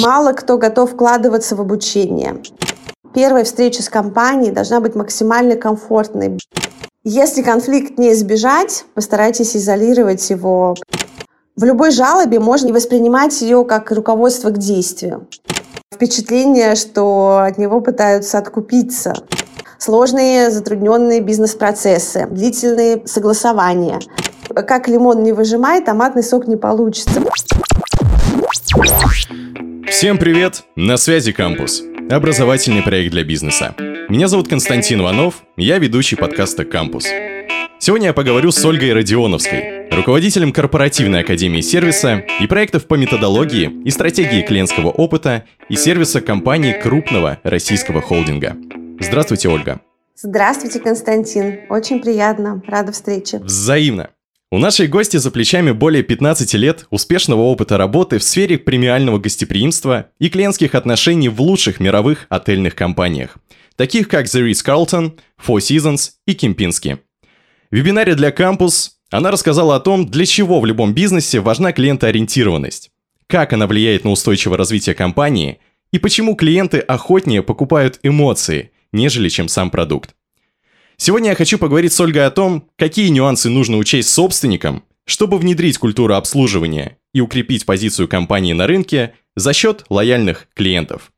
Мало 0.00 0.32
кто 0.32 0.56
готов 0.56 0.92
вкладываться 0.92 1.54
в 1.54 1.60
обучение. 1.60 2.42
Первая 3.14 3.44
встреча 3.44 3.82
с 3.82 3.88
компанией 3.88 4.50
должна 4.50 4.80
быть 4.80 4.94
максимально 4.94 5.56
комфортной. 5.56 6.38
Если 7.04 7.42
конфликт 7.42 7.98
не 7.98 8.12
избежать, 8.12 8.84
постарайтесь 8.94 9.54
изолировать 9.56 10.30
его. 10.30 10.74
В 11.56 11.64
любой 11.64 11.90
жалобе 11.90 12.40
можно 12.40 12.72
воспринимать 12.72 13.42
ее 13.42 13.64
как 13.64 13.90
руководство 13.92 14.50
к 14.50 14.58
действию. 14.58 15.28
Впечатление, 15.92 16.74
что 16.74 17.42
от 17.44 17.58
него 17.58 17.80
пытаются 17.80 18.38
откупиться. 18.38 19.14
Сложные, 19.78 20.50
затрудненные 20.50 21.20
бизнес-процессы, 21.20 22.26
длительные 22.30 23.02
согласования. 23.06 23.98
Как 24.54 24.88
лимон 24.88 25.22
не 25.22 25.32
выжимай, 25.32 25.82
томатный 25.82 26.22
сок 26.22 26.46
не 26.46 26.56
получится. 26.56 27.22
Всем 29.88 30.18
привет! 30.18 30.64
На 30.76 30.96
связи 30.96 31.32
Кампус. 31.32 31.82
Образовательный 32.10 32.82
проект 32.82 33.12
для 33.12 33.24
бизнеса. 33.24 33.74
Меня 34.08 34.28
зовут 34.28 34.48
Константин 34.48 35.00
Иванов, 35.00 35.42
я 35.56 35.78
ведущий 35.78 36.16
подкаста 36.16 36.64
«Кампус». 36.64 37.06
Сегодня 37.78 38.08
я 38.08 38.12
поговорю 38.12 38.50
с 38.50 38.64
Ольгой 38.64 38.92
Родионовской, 38.92 39.88
руководителем 39.90 40.52
корпоративной 40.52 41.20
академии 41.20 41.60
сервиса 41.60 42.22
и 42.40 42.46
проектов 42.46 42.86
по 42.86 42.94
методологии 42.94 43.72
и 43.84 43.90
стратегии 43.90 44.42
клиентского 44.42 44.90
опыта 44.90 45.44
и 45.68 45.76
сервиса 45.76 46.20
компании 46.20 46.72
крупного 46.72 47.38
российского 47.42 48.02
холдинга. 48.02 48.56
Здравствуйте, 49.00 49.48
Ольга. 49.48 49.80
Здравствуйте, 50.14 50.78
Константин. 50.78 51.60
Очень 51.70 52.00
приятно. 52.00 52.62
Рада 52.66 52.92
встрече. 52.92 53.38
Взаимно. 53.38 54.10
У 54.52 54.58
нашей 54.58 54.86
гости 54.86 55.16
за 55.16 55.30
плечами 55.30 55.72
более 55.72 56.02
15 56.02 56.52
лет 56.52 56.86
успешного 56.90 57.40
опыта 57.40 57.78
работы 57.78 58.18
в 58.18 58.22
сфере 58.22 58.58
премиального 58.58 59.18
гостеприимства 59.18 60.10
и 60.18 60.28
клиентских 60.28 60.74
отношений 60.74 61.30
в 61.30 61.40
лучших 61.40 61.80
мировых 61.80 62.26
отельных 62.28 62.74
компаниях, 62.74 63.38
таких 63.76 64.08
как 64.08 64.26
The 64.26 64.50
Ritz-Carlton, 64.50 65.18
Four 65.42 65.56
Seasons 65.60 66.10
и 66.26 66.34
Кемпински. 66.34 66.98
В 67.70 67.76
вебинаре 67.76 68.14
для 68.14 68.28
Campus 68.28 68.90
она 69.10 69.30
рассказала 69.30 69.76
о 69.76 69.80
том, 69.80 70.06
для 70.06 70.26
чего 70.26 70.60
в 70.60 70.66
любом 70.66 70.92
бизнесе 70.92 71.40
важна 71.40 71.72
клиентоориентированность, 71.72 72.90
как 73.28 73.54
она 73.54 73.66
влияет 73.66 74.04
на 74.04 74.10
устойчивое 74.10 74.58
развитие 74.58 74.94
компании 74.94 75.60
и 75.92 75.98
почему 75.98 76.36
клиенты 76.36 76.80
охотнее 76.80 77.42
покупают 77.42 78.00
эмоции– 78.02 78.70
нежели 78.92 79.28
чем 79.28 79.48
сам 79.48 79.70
продукт. 79.70 80.14
Сегодня 81.04 81.30
я 81.30 81.34
хочу 81.34 81.58
поговорить 81.58 81.92
с 81.92 81.98
Ольгой 81.98 82.24
о 82.24 82.30
том, 82.30 82.68
какие 82.78 83.08
нюансы 83.08 83.48
нужно 83.48 83.76
учесть 83.76 84.08
собственникам, 84.10 84.84
чтобы 85.04 85.36
внедрить 85.36 85.76
культуру 85.76 86.14
обслуживания 86.14 86.96
и 87.12 87.20
укрепить 87.20 87.66
позицию 87.66 88.06
компании 88.06 88.52
на 88.52 88.68
рынке 88.68 89.12
за 89.34 89.52
счет 89.52 89.84
лояльных 89.88 90.46
клиентов. 90.54 91.10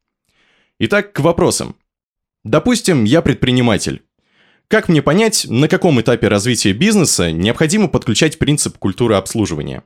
Итак, 0.79 1.13
к 1.13 1.21
вопросам. 1.21 1.77
Допустим, 2.45 3.05
я 3.05 3.21
предприниматель. 3.21 4.03
Как 4.69 4.89
мне 4.89 5.03
понять, 5.03 5.45
на 5.51 5.69
каком 5.69 6.01
этапе 6.01 6.29
развития 6.29 6.73
бизнеса 6.73 7.31
необходимо 7.31 7.89
подключать 7.89 8.39
принцип 8.39 8.79
культуры 8.79 9.17
обслуживания? 9.17 9.83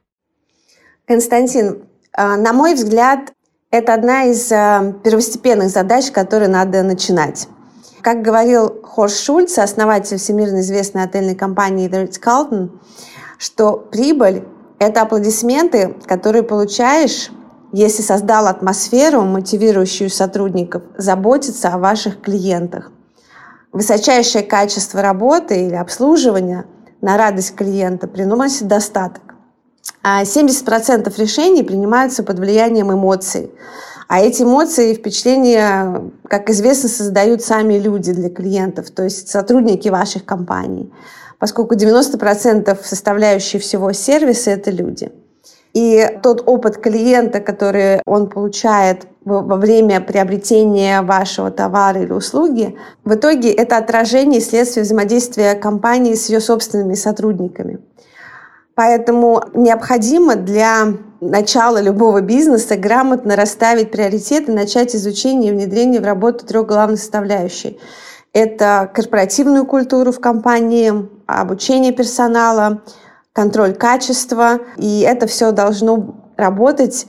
Константин, 1.08 1.82
а, 2.12 2.36
на 2.36 2.52
мой 2.52 2.74
взгляд, 2.74 3.32
это 3.72 3.94
одна 3.94 4.26
из 4.26 4.52
а, 4.52 4.92
первостепенных 5.02 5.70
задач, 5.70 6.12
которые 6.12 6.48
надо 6.48 6.84
начинать. 6.84 7.48
Как 8.08 8.22
говорил 8.22 8.80
Хорст 8.82 9.20
Шульц, 9.22 9.58
основатель 9.58 10.16
всемирно 10.16 10.60
известной 10.60 11.02
отельной 11.02 11.34
компании 11.34 11.90
The 11.90 12.08
Ritz-Carlton, 12.08 12.70
что 13.36 13.76
прибыль– 13.76 14.44
это 14.78 15.02
аплодисменты, 15.02 15.94
которые 16.06 16.42
получаешь, 16.42 17.28
если 17.70 18.00
создал 18.00 18.46
атмосферу, 18.46 19.20
мотивирующую 19.24 20.08
сотрудников 20.08 20.84
заботиться 20.96 21.68
о 21.68 21.76
ваших 21.76 22.22
клиентах. 22.22 22.92
Высочайшее 23.72 24.42
качество 24.42 25.02
работы 25.02 25.66
или 25.66 25.74
обслуживания 25.74 26.64
на 27.02 27.18
радость 27.18 27.56
клиента 27.56 28.08
приносит 28.08 28.68
достаток. 28.68 29.34
А 30.02 30.22
70% 30.22 31.12
решений 31.20 31.62
принимаются 31.62 32.22
под 32.22 32.38
влиянием 32.38 32.90
эмоций. 32.90 33.50
А 34.08 34.20
эти 34.20 34.42
эмоции 34.42 34.92
и 34.92 34.94
впечатления, 34.94 36.10
как 36.28 36.48
известно, 36.48 36.88
создают 36.88 37.42
сами 37.42 37.74
люди 37.74 38.12
для 38.12 38.30
клиентов, 38.30 38.90
то 38.90 39.04
есть 39.04 39.28
сотрудники 39.28 39.90
ваших 39.90 40.24
компаний, 40.24 40.90
поскольку 41.38 41.74
90% 41.74 42.78
составляющие 42.82 43.60
всего 43.60 43.92
сервиса– 43.92 44.50
это 44.52 44.70
люди. 44.70 45.12
И 45.74 46.08
тот 46.22 46.42
опыт 46.46 46.78
клиента, 46.78 47.40
который 47.40 48.00
он 48.06 48.30
получает 48.30 49.06
во 49.26 49.56
время 49.56 50.00
приобретения 50.00 51.02
вашего 51.02 51.50
товара 51.50 52.00
или 52.00 52.12
услуги, 52.12 52.76
в 53.04 53.14
итоге 53.14 53.52
это 53.52 53.76
отражение 53.76 54.40
и 54.40 54.42
следствие 54.42 54.84
взаимодействия 54.84 55.54
компании 55.54 56.14
с 56.14 56.30
ее 56.30 56.40
собственными 56.40 56.94
сотрудниками. 56.94 57.78
Поэтому 58.78 59.42
необходимо 59.54 60.36
для 60.36 60.86
начала 61.20 61.80
любого 61.80 62.20
бизнеса 62.20 62.76
грамотно 62.76 63.34
расставить 63.34 63.90
приоритеты, 63.90 64.52
начать 64.52 64.94
изучение 64.94 65.50
и 65.50 65.52
внедрение 65.52 66.00
в 66.00 66.04
работу 66.04 66.46
трех 66.46 66.68
главных 66.68 67.00
составляющих. 67.00 67.74
Это 68.32 68.88
корпоративную 68.94 69.66
культуру 69.66 70.12
в 70.12 70.20
компании, 70.20 71.08
обучение 71.26 71.90
персонала, 71.90 72.82
контроль 73.32 73.74
качества. 73.74 74.60
И 74.76 75.00
это 75.00 75.26
все 75.26 75.50
должно 75.50 76.14
работать 76.36 77.08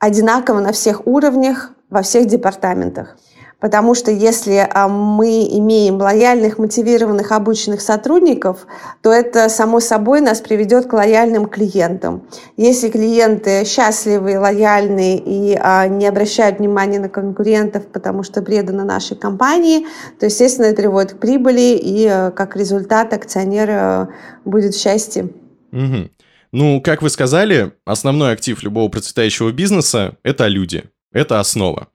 одинаково 0.00 0.58
на 0.58 0.72
всех 0.72 1.06
уровнях, 1.06 1.70
во 1.90 2.02
всех 2.02 2.26
департаментах. 2.26 3.16
Потому 3.64 3.94
что 3.94 4.10
если 4.10 4.68
а, 4.70 4.88
мы 4.88 5.48
имеем 5.50 5.96
лояльных, 5.96 6.58
мотивированных, 6.58 7.32
обученных 7.32 7.80
сотрудников, 7.80 8.66
то 9.00 9.10
это 9.10 9.48
само 9.48 9.80
собой 9.80 10.20
нас 10.20 10.42
приведет 10.42 10.84
к 10.84 10.92
лояльным 10.92 11.46
клиентам. 11.46 12.28
Если 12.58 12.90
клиенты 12.90 13.64
счастливые, 13.64 14.38
лояльные 14.38 15.16
и 15.16 15.58
а, 15.58 15.88
не 15.88 16.06
обращают 16.06 16.58
внимания 16.58 16.98
на 16.98 17.08
конкурентов, 17.08 17.86
потому 17.86 18.22
что 18.22 18.42
преданы 18.42 18.84
нашей 18.84 19.16
компании, 19.16 19.86
то, 20.20 20.26
естественно, 20.26 20.66
это 20.66 20.82
приводит 20.82 21.14
к 21.14 21.18
прибыли, 21.18 21.74
и 21.82 22.06
а, 22.06 22.32
как 22.32 22.56
результат 22.56 23.14
акционер 23.14 24.10
будет 24.44 24.74
в 24.74 24.78
счастье. 24.78 25.30
Угу. 25.72 26.10
Ну, 26.52 26.82
как 26.82 27.00
вы 27.00 27.08
сказали, 27.08 27.72
основной 27.86 28.34
актив 28.34 28.62
любого 28.62 28.90
процветающего 28.90 29.52
бизнеса– 29.52 30.18
это 30.22 30.48
люди. 30.48 30.84
Это 31.14 31.40
основа. 31.40 31.88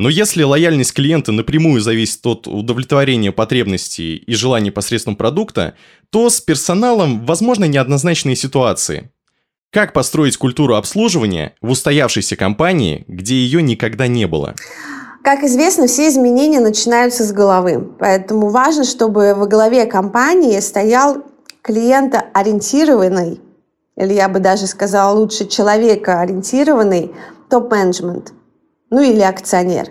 Но 0.00 0.08
если 0.08 0.42
лояльность 0.44 0.94
клиента 0.94 1.30
напрямую 1.30 1.82
зависит 1.82 2.26
от 2.26 2.46
удовлетворения 2.46 3.32
потребностей 3.32 4.16
и 4.16 4.32
желаний 4.32 4.70
посредством 4.70 5.14
продукта, 5.14 5.74
то 6.08 6.30
с 6.30 6.40
персоналом 6.40 7.26
возможны 7.26 7.68
неоднозначные 7.68 8.34
ситуации. 8.34 9.10
Как 9.70 9.92
построить 9.92 10.38
культуру 10.38 10.76
обслуживания 10.76 11.52
в 11.60 11.72
устоявшейся 11.72 12.36
компании, 12.36 13.04
где 13.08 13.34
ее 13.34 13.60
никогда 13.60 14.06
не 14.06 14.26
было? 14.26 14.54
Как 15.22 15.44
известно, 15.44 15.86
все 15.86 16.08
изменения 16.08 16.60
начинаются 16.60 17.22
с 17.22 17.30
головы. 17.30 17.86
Поэтому 17.98 18.48
важно, 18.48 18.84
чтобы 18.84 19.34
во 19.34 19.46
главе 19.46 19.84
компании 19.84 20.60
стоял 20.60 21.26
клиентоориентированный, 21.60 23.38
или 23.96 24.14
я 24.14 24.30
бы 24.30 24.40
даже 24.40 24.66
сказала 24.66 25.14
лучше 25.14 25.46
человекоориентированный 25.46 27.10
топ-менеджмент– 27.50 28.32
ну 28.90 29.00
или 29.00 29.22
акционер. 29.22 29.88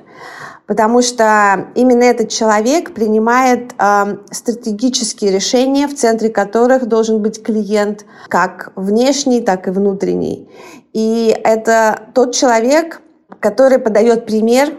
Потому 0.68 1.02
что 1.02 1.72
именно 1.74 2.04
этот 2.04 2.30
человек 2.30 2.94
принимает 2.94 3.74
э, 3.80 4.18
стратегические 4.30 5.32
решения, 5.32 5.88
в 5.88 5.96
центре 5.96 6.30
которых 6.30 6.86
должен 6.86 7.24
быть 7.24 7.42
клиент, 7.42 8.06
как 8.28 8.72
внешний, 8.76 9.42
так 9.42 9.68
и 9.68 9.72
внутренний. 9.72 10.48
И 10.94 11.36
это 11.44 12.10
тот 12.14 12.36
человек, 12.36 13.02
который 13.40 13.80
подает 13.80 14.28
пример 14.28 14.74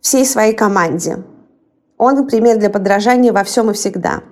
всей 0.00 0.24
своей 0.24 0.54
команде. 0.54 1.24
Он 1.98 2.26
пример 2.28 2.58
для 2.58 2.70
подражания 2.70 3.32
во 3.32 3.42
всем 3.42 3.70
и 3.70 3.74
всегда. 3.74 4.22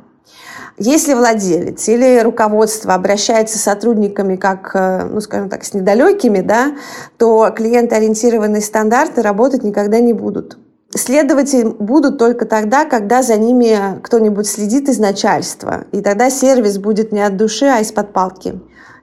Если 0.83 1.13
владелец 1.13 1.87
или 1.89 2.21
руководство 2.21 2.95
обращается 2.95 3.59
с 3.59 3.63
сотрудниками 3.63 4.37
как, 4.37 4.71
э, 4.73 5.05
ну, 5.05 5.21
скажем 5.21 5.51
так, 5.51 5.63
с 5.63 5.75
недалекими, 5.75 6.41
да, 6.41 6.73
то 7.19 7.51
клиентоориентированные 7.55 8.63
стандарты 8.63 9.21
работать 9.21 9.63
никогда 9.63 10.01
не 10.01 10.15
будут. 10.15 10.57
Следовать 10.95 11.53
им 11.53 11.77
будут 11.79 12.17
только 12.17 12.47
тогда, 12.47 12.87
когда 12.87 13.23
за 13.23 13.37
ними 13.37 14.01
кто-нибудь 14.03 14.47
следит 14.47 14.89
из 14.89 14.99
начальства. 14.99 15.85
И 15.93 16.01
тогда 16.01 16.31
сервис 16.31 16.79
будет 16.79 17.13
не 17.13 17.21
от 17.21 17.37
души, 17.37 17.67
а 17.67 17.81
из-под 17.81 18.15
палки. 18.15 18.59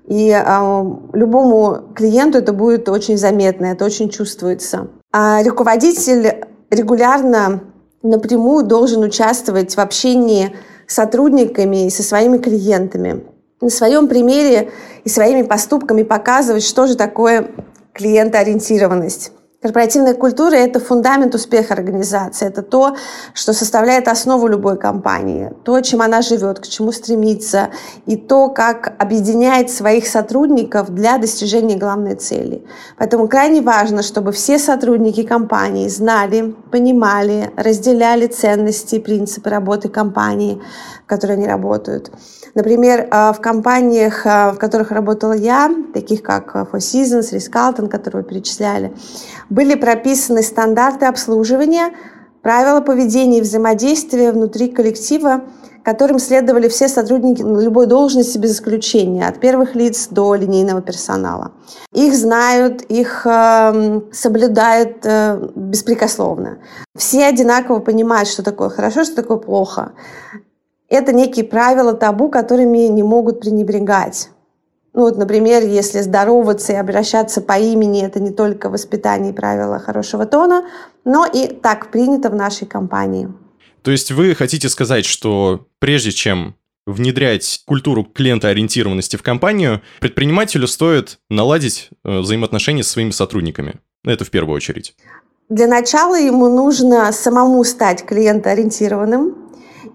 И 0.07 0.31
э, 0.31 0.83
любому 1.13 1.94
клиенту 1.94 2.39
это 2.39 2.53
будет 2.53 2.89
очень 2.89 3.19
заметно, 3.19 3.68
это 3.68 3.85
очень 3.85 4.09
чувствуется. 4.09 4.88
А 5.13 5.44
руководитель 5.44 6.44
регулярно 6.71 7.62
напрямую 8.01 8.65
должен 8.65 9.03
участвовать 9.03 9.75
в 9.75 9.80
общении 9.80 10.56
сотрудниками 10.87 11.85
и 11.85 11.89
со 11.89 12.03
своими 12.03 12.37
клиентами. 12.37 13.23
На 13.61 13.69
своем 13.69 14.07
примере 14.07 14.71
и 15.03 15.09
своими 15.09 15.41
поступками 15.41 16.03
показывать, 16.03 16.63
что 16.63 16.87
же 16.87 16.95
такое 16.95 17.51
клиентоориентированность. 17.93 19.31
Корпоративная 19.59 20.13
культура– 20.13 20.54
это 20.56 20.80
фундамент 20.80 21.33
успеха 21.33 21.74
организации. 21.74 22.45
Это 22.48 22.62
то, 22.62 22.95
что 23.33 23.54
составляет 23.54 24.07
основу 24.07 24.48
любой 24.48 24.77
компании, 24.77 25.51
то, 25.63 25.81
чем 25.81 26.04
она 26.04 26.21
живет, 26.21 26.59
к 26.59 26.68
чему 26.68 26.92
стремится, 26.92 27.69
и 28.06 28.18
то, 28.18 28.50
как 28.50 28.94
объединяет 29.00 29.71
своих 29.71 30.07
сотрудников 30.07 30.92
для 30.92 31.18
достижения 31.18 31.75
главной 31.75 32.13
цели. 32.13 32.63
Поэтому 33.00 33.27
крайне 33.27 33.62
важно, 33.62 34.04
чтобы 34.04 34.31
все 34.31 34.59
сотрудники 34.59 35.24
компании 35.24 35.88
знали, 35.88 36.54
понимали, 36.71 37.50
разделяли 37.57 38.27
ценности 38.27 38.95
и 38.95 39.00
принципы 39.00 39.50
работы 39.50 39.89
компании, 39.89 40.62
в 41.04 41.07
которой 41.07 41.31
они 41.31 41.48
работают. 41.48 42.12
Например, 42.54 43.07
э, 43.12 43.33
в 43.33 43.39
компаниях, 43.39 44.25
э, 44.25 44.51
в 44.51 44.57
которых 44.57 44.92
работала 44.92 45.33
я, 45.33 45.71
таких 45.94 46.21
как 46.21 46.56
Four 46.56 46.77
Seasons, 46.80 47.31
Ritz-Carlton, 47.31 47.88
которые 47.88 48.24
вы 48.24 48.30
перечисляли, 48.30 48.94
были 49.49 49.75
прописаны 49.75 50.41
стандарты 50.41 51.05
обслуживания, 51.05 51.94
правила 52.41 52.81
поведения 52.81 53.39
и 53.39 53.41
взаимодействия 53.41 54.31
внутри 54.31 54.69
коллектива, 54.69 55.44
которым 55.83 56.19
следовали 56.19 56.67
все 56.67 56.89
сотрудники 56.89 57.41
на 57.41 57.59
любой 57.61 57.88
должности 57.88 58.38
без 58.38 58.55
исключения, 58.55 59.25
от 59.25 59.39
первых 59.39 59.73
лиц 59.73 60.09
до 60.09 60.35
линейного 60.35 60.81
персонала. 60.81 61.53
Их 61.94 62.13
знают, 62.13 62.81
их 62.83 63.25
э, 63.25 64.01
соблюдают 64.11 64.97
э, 65.03 65.49
беспрекословно. 65.55 66.57
Все 66.94 67.25
одинаково 67.25 67.79
понимают, 67.79 68.27
что 68.27 68.44
такое 68.44 68.67
хорошо, 68.67 69.05
что 69.05 69.15
такое 69.15 69.38
плохо. 69.38 69.94
Это 70.89 71.13
некие 71.13 71.45
правила 71.45 71.94
табу, 71.94 72.29
которыми 72.29 72.88
не 72.88 73.03
могут 73.03 73.39
пренебрегать. 73.39 74.29
Ну 74.97 75.03
вот, 75.03 75.15
например, 75.15 75.63
если 75.63 76.01
здороваться 76.01 76.73
и 76.73 76.75
обращаться 76.75 77.39
по 77.39 77.55
имени, 77.59 78.03
это 78.03 78.19
не 78.19 78.31
только 78.31 78.67
воспитание 78.67 79.31
и 79.31 79.35
правила 79.35 79.77
хорошего 79.77 80.25
тона, 80.25 80.65
но 81.05 81.23
и 81.31 81.45
так 81.49 81.91
принято 81.91 82.31
в 82.31 82.35
нашей 82.35 82.65
компании. 82.65 83.31
То 83.83 83.91
есть 83.91 84.11
вы 84.11 84.33
хотите 84.33 84.69
сказать, 84.69 85.05
что 85.05 85.67
прежде 85.77 86.11
чем 86.11 86.55
внедрять 86.88 87.61
культуру 87.67 88.05
клиентоориентированности 88.05 89.17
в 89.17 89.21
компанию, 89.21 89.83
предпринимателю 89.99 90.65
стоит 90.65 91.19
наладить 91.29 91.91
э, 92.03 92.17
взаимоотношения 92.21 92.81
с 92.81 92.88
своими 92.88 93.11
сотрудниками. 93.11 93.75
Это 94.03 94.25
в 94.25 94.31
первую 94.31 94.55
очередь. 94.55 94.95
Для 95.47 95.67
начала 95.67 96.19
ему 96.19 96.49
нужно 96.49 97.11
самому 97.11 97.63
стать 97.65 98.03
клиентоориентированным, 98.03 99.35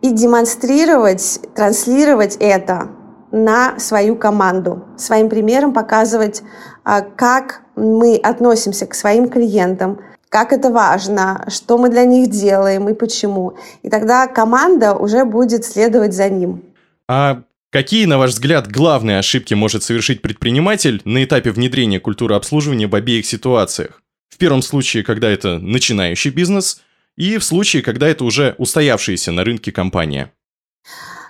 и 0.00 0.10
демонстрировать, 0.10 1.40
транслировать 1.54 2.36
это 2.38 2.88
на 3.32 3.78
свою 3.78 4.16
команду, 4.16 4.84
своим 4.96 5.28
примером 5.28 5.72
показывать, 5.72 6.42
а, 6.84 7.00
как 7.00 7.62
мы 7.74 8.16
относимся 8.16 8.86
к 8.86 8.94
своим 8.94 9.28
клиентам, 9.28 9.98
как 10.28 10.52
это 10.52 10.70
важно, 10.70 11.44
что 11.48 11.78
мы 11.78 11.88
для 11.88 12.04
них 12.04 12.30
делаем 12.30 12.88
и 12.88 12.94
почему. 12.94 13.56
И 13.82 13.90
тогда 13.90 14.26
команда 14.26 14.94
уже 14.94 15.24
будет 15.24 15.64
следовать 15.64 16.14
за 16.14 16.28
ним. 16.28 16.62
А 17.08 17.42
какие, 17.70 18.06
на 18.06 18.18
ваш 18.18 18.30
взгляд, 18.30 18.70
главные 18.70 19.18
ошибки 19.18 19.54
может 19.54 19.82
совершить 19.82 20.22
предприниматель 20.22 21.02
на 21.04 21.24
этапе 21.24 21.50
внедрения 21.50 22.00
культуры 22.00 22.34
обслуживания 22.34 22.86
в 22.86 22.94
обеих 22.94 23.26
ситуациях? 23.26 24.02
В 24.30 24.38
первом 24.38 24.62
случае, 24.62 25.02
когда 25.02 25.28
это 25.28 25.58
начинающий 25.58 26.30
бизнес– 26.30 26.80
и 27.16 27.38
в 27.38 27.44
случае, 27.44 27.82
когда 27.82 28.08
это 28.08 28.24
уже 28.24 28.54
устоявшаяся 28.58 29.32
на 29.32 29.44
рынке 29.44 29.72
компания. 29.72 30.32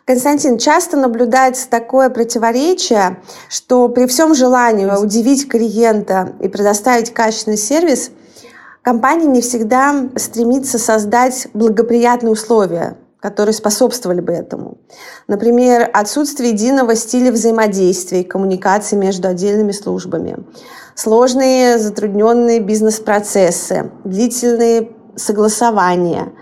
Константин, 0.04 0.58
часто 0.58 0.96
наблюдается 0.96 1.68
такое 1.70 2.10
противоречие, 2.10 3.22
что 3.48 3.88
при 3.88 4.06
всем 4.06 4.34
желании 4.34 4.86
удивить 4.86 5.48
клиента 5.48 6.32
и 6.40 6.48
предоставить 6.48 7.14
качественный 7.14 7.56
сервис, 7.56 8.10
компания 8.82 9.26
не 9.26 9.40
всегда 9.40 10.08
стремится 10.16 10.78
создать 10.78 11.46
благоприятные 11.54 12.32
условия, 12.32 12.96
которые 13.20 13.54
способствовали 13.54 14.20
бы 14.20 14.32
этому. 14.32 14.78
Например, 15.28 15.88
отсутствие 15.92 16.50
единого 16.50 16.96
стиля 16.96 17.30
взаимодействия 17.30 18.22
и 18.22 18.24
коммуникации 18.24 18.96
между 18.96 19.28
отдельными 19.28 19.70
службами, 19.70 20.38
сложные 20.96 21.78
затрудненные 21.78 22.58
бизнес-процессы, 22.58 23.92
длительные 24.02 24.90
согласования, 25.14 26.32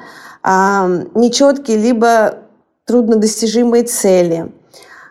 нечеткие 0.42 1.76
либо 1.76 2.38
труднодостижимые 2.90 3.84
цели, 3.84 4.50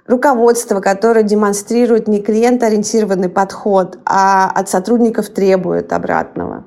руководство, 0.05 0.81
которое 0.81 1.23
демонстрирует 1.23 2.09
не 2.09 2.21
клиент-ориентированный 2.21 3.29
подход, 3.29 3.99
а 4.05 4.51
от 4.53 4.67
сотрудников 4.67 5.29
требует 5.29 5.93
обратного. 5.93 6.65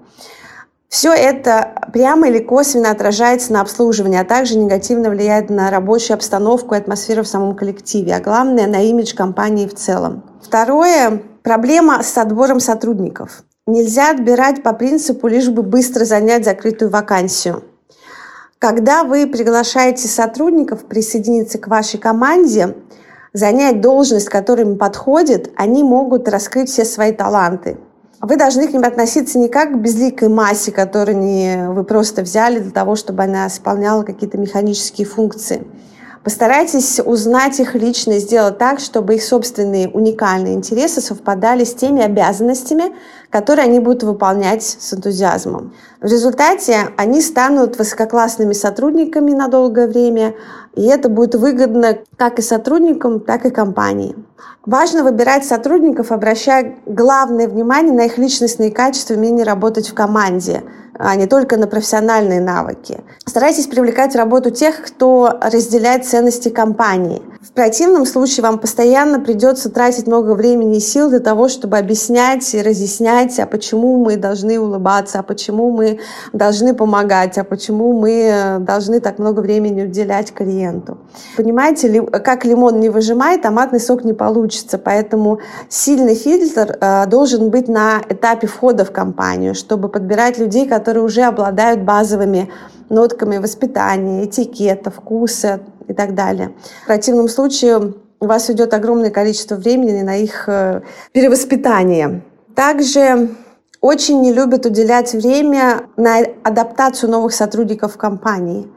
Все 0.88 1.12
это 1.12 1.72
прямо 1.92 2.28
или 2.28 2.38
косвенно 2.38 2.90
отражается 2.90 3.52
на 3.52 3.60
обслуживании, 3.60 4.20
а 4.20 4.24
также 4.24 4.56
негативно 4.56 5.10
влияет 5.10 5.50
на 5.50 5.70
рабочую 5.70 6.14
обстановку 6.14 6.74
и 6.74 6.78
атмосферу 6.78 7.24
в 7.24 7.28
самом 7.28 7.56
коллективе, 7.56 8.14
а 8.16 8.20
главное 8.20 8.66
на 8.66 8.82
имидж 8.82 9.14
компании 9.14 9.66
в 9.66 9.74
целом. 9.74 10.22
Второе– 10.42 11.22
проблема 11.42 12.02
с 12.02 12.16
отбором 12.16 12.58
сотрудников. 12.58 13.42
Нельзя 13.66 14.10
отбирать 14.10 14.62
по 14.62 14.72
принципу 14.72 15.28
лишь 15.28 15.50
бы 15.50 15.62
быстро 15.62 16.06
занять 16.06 16.46
закрытую 16.46 16.90
вакансию. 16.90 17.64
Когда 18.62 19.02
вы 19.02 19.26
приглашаете 19.26 20.06
сотрудников 20.06 20.84
присоединиться 20.84 21.58
к 21.58 21.66
вашей 21.66 21.98
команде, 21.98 22.76
занять 23.32 23.80
должность, 23.80 24.28
которая 24.28 24.64
им 24.64 24.78
подходит, 24.78 25.50
они 25.56 25.82
могут 25.82 26.28
раскрыть 26.28 26.70
все 26.70 26.84
свои 26.84 27.10
таланты. 27.10 27.78
Вы 28.20 28.36
должны 28.36 28.68
к 28.68 28.72
ним 28.72 28.84
относиться 28.84 29.40
не 29.40 29.48
как 29.48 29.72
к 29.72 29.78
безликой 29.78 30.28
массе, 30.28 30.70
которую 30.70 31.72
вы 31.72 31.82
просто 31.82 32.22
взяли 32.22 32.60
для 32.60 32.70
того, 32.70 32.94
чтобы 32.94 33.24
она 33.24 33.48
исполняла 33.48 34.04
какие-то 34.04 34.38
механические 34.38 35.08
функции– 35.08 35.66
Постарайтесь 36.24 37.00
узнать 37.04 37.58
их 37.58 37.74
лично 37.74 38.20
сделать 38.20 38.56
так, 38.56 38.78
чтобы 38.78 39.16
их 39.16 39.24
собственные 39.24 39.88
уникальные 39.88 40.54
интересы 40.54 41.00
совпадали 41.00 41.64
с 41.64 41.74
теми 41.74 42.00
обязанностями, 42.00 42.92
которые 43.32 43.64
они 43.64 43.80
будут 43.80 44.02
выполнять 44.02 44.62
с 44.62 44.92
энтузиазмом. 44.92 45.72
В 46.02 46.04
результате 46.04 46.90
они 46.98 47.22
станут 47.22 47.78
высококлассными 47.78 48.52
сотрудниками 48.52 49.32
на 49.32 49.48
долгое 49.48 49.88
время, 49.88 50.34
и 50.74 50.84
это 50.84 51.08
будет 51.08 51.34
выгодно 51.34 51.98
как 52.16 52.38
и 52.38 52.42
сотрудникам, 52.42 53.20
так 53.20 53.46
и 53.46 53.50
компании. 53.50 54.14
Важно 54.66 55.02
выбирать 55.02 55.46
сотрудников, 55.46 56.12
обращая 56.12 56.76
главное 56.84 57.48
внимание 57.48 57.94
на 57.94 58.04
их 58.04 58.18
личностные 58.18 58.70
качества 58.70 59.14
умение 59.14 59.44
работать 59.44 59.88
в 59.88 59.94
команде– 59.94 60.62
а 60.98 61.16
не 61.16 61.26
только 61.26 61.56
на 61.56 61.66
профессиональные 61.66 62.40
навыки. 62.40 63.00
Старайтесь 63.26 63.66
привлекать 63.66 64.12
в 64.12 64.16
работу 64.16 64.50
тех, 64.50 64.82
кто 64.82 65.38
разделяет 65.40 66.06
ценности 66.06 66.48
компании. 66.48 67.22
В 67.40 67.52
противном 67.52 68.06
случае 68.06 68.42
вам 68.42 68.58
постоянно 68.58 69.18
придется 69.18 69.68
тратить 69.68 70.06
много 70.06 70.34
времени 70.34 70.76
и 70.76 70.80
сил 70.80 71.10
для 71.10 71.18
того, 71.18 71.48
чтобы 71.48 71.78
объяснять 71.78 72.54
и 72.54 72.62
разъяснять, 72.62 73.21
а 73.38 73.46
почему 73.46 74.02
мы 74.02 74.16
должны 74.16 74.58
улыбаться, 74.58 75.20
а 75.20 75.22
почему 75.22 75.70
мы 75.70 76.00
должны 76.32 76.74
помогать, 76.74 77.38
а 77.38 77.44
почему 77.44 77.92
мы 77.98 78.58
должны 78.60 79.00
так 79.00 79.18
много 79.18 79.40
времени 79.40 79.82
уделять 79.82 80.32
клиенту. 80.32 80.98
Понимаете, 81.36 82.02
как 82.02 82.44
лимон 82.44 82.80
не 82.80 82.88
выжимает, 82.88 83.42
томатный 83.42 83.80
сок 83.80 84.04
не 84.04 84.12
получится. 84.12 84.78
Поэтому 84.78 85.40
сильный 85.68 86.14
фильтр 86.14 86.76
э, 86.80 87.06
должен 87.06 87.50
быть 87.50 87.68
на 87.68 88.02
этапе 88.08 88.46
входа 88.46 88.84
в 88.84 88.90
компанию, 88.90 89.54
чтобы 89.54 89.88
подбирать 89.88 90.38
людей, 90.38 90.66
которые 90.66 91.04
уже 91.04 91.22
обладают 91.22 91.80
базовыми 91.82 92.50
нотками 92.88 93.38
воспитания, 93.38 94.24
этикета, 94.24 94.90
вкуса 94.90 95.60
и 95.88 95.94
так 95.94 96.14
далее. 96.14 96.52
В 96.82 96.86
противном 96.86 97.28
случае 97.28 97.94
у 98.20 98.26
вас 98.26 98.48
уйдет 98.48 98.72
огромное 98.72 99.10
количество 99.10 99.56
времени 99.56 100.02
на 100.02 100.16
их 100.16 100.44
э, 100.46 100.82
перевоспитание. 101.12 102.22
Также 102.54 103.30
очень 103.80 104.20
не 104.20 104.32
любят 104.32 104.64
уделять 104.66 105.12
время 105.12 105.82
на 105.96 106.18
адаптацию 106.42 107.10
новых 107.10 107.34
сотрудников 107.34 107.96
компании. 107.96 108.70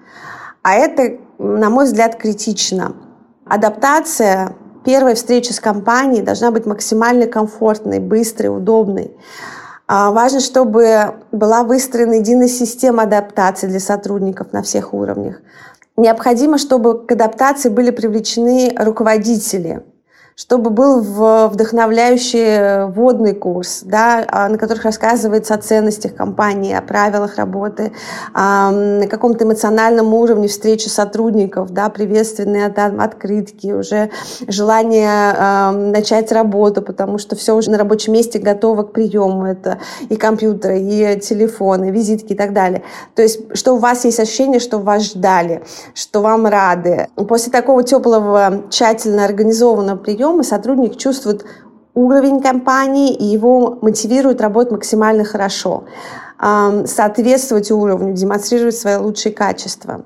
А 0.64 0.74
это, 0.74 1.18
на 1.38 1.70
мой 1.70 1.86
взгляд, 1.86 2.16
критично. 2.16 2.96
Адаптация 3.46 4.56
первой 4.84 5.16
встречи 5.16 5.52
с 5.52 5.60
компанией 5.60 6.24
должна 6.24 6.52
быть 6.52 6.66
максимально 6.66 7.28
комфортной, 7.28 8.00
быстрой, 8.00 8.56
удобной. 8.56 9.16
А, 9.88 10.12
важно, 10.12 10.40
чтобы 10.40 11.16
была 11.32 11.64
выстроена 11.64 12.16
единая 12.16 12.48
система 12.48 13.04
адаптации 13.04 13.68
для 13.68 13.80
сотрудников 13.80 14.54
на 14.54 14.64
всех 14.64 14.94
уровнях. 14.94 15.42
Необходимо, 15.98 16.58
чтобы 16.58 17.06
к 17.06 17.12
адаптации 17.12 17.70
были 17.70 17.92
привлечены 17.92 18.76
руководители, 18.78 19.84
чтобы 20.36 20.70
был 20.70 21.00
вдохновляющий 21.48 22.92
вводный 22.92 23.34
курс, 23.34 23.84
да, 23.86 24.26
а, 24.28 24.50
на 24.50 24.58
которых 24.58 24.84
рассказывается 24.84 25.54
о 25.54 25.58
ценностях 25.58 26.14
компании, 26.14 26.74
о 26.74 26.82
правилах 26.82 27.38
работы, 27.38 27.94
на 28.34 29.08
каком-то 29.10 29.46
эмоциональном 29.46 30.14
уровне 30.14 30.50
встречи 30.50 30.90
сотрудников, 30.90 31.72
да, 31.72 31.88
приветственные 31.88 32.66
открытки, 32.66 33.72
уже 33.72 34.10
желание 34.48 35.72
начать 35.72 36.32
работу, 36.34 36.82
потому 36.82 37.18
что 37.18 37.38
все 37.38 37.56
уже 37.56 37.72
на 37.72 37.78
рабочем 37.78 38.14
месте 38.14 38.38
готово 38.38 38.84
к 38.84 38.92
приему. 38.92 39.46
Это 39.46 39.80
и 40.10 40.18
компьютеры, 40.18 40.80
и 40.82 41.20
телефоны, 41.20 41.92
визитки 41.92 42.34
и 42.34 42.36
так 42.36 42.52
далее. 42.52 42.84
То 43.16 43.22
есть, 43.22 43.56
что 43.58 43.76
у 43.76 43.78
вас 43.78 44.04
есть 44.04 44.20
ощущение, 44.20 44.60
что 44.60 44.80
вас 44.80 45.04
ждали, 45.04 45.64
что 45.94 46.22
вам 46.22 46.46
рады. 46.46 47.08
После 47.16 47.52
такого 47.52 47.84
теплого, 47.84 48.64
тщательно 48.70 49.24
организованного 49.24 49.98
приема 49.98 50.25
приема 50.26 50.44
сотрудник 50.44 50.98
чувствует 50.98 51.46
уровень 51.94 52.42
компании 52.42 53.14
и 53.14 53.24
его 53.24 53.78
мотивирует 53.82 54.42
работать 54.42 54.72
максимально 54.72 55.24
хорошо, 55.24 55.84
соответствовать 56.40 57.72
уровню, 57.72 58.14
демонстрировать 58.14 58.76
свои 58.76 58.98
лучшие 58.98 59.34
качества. 59.34 60.04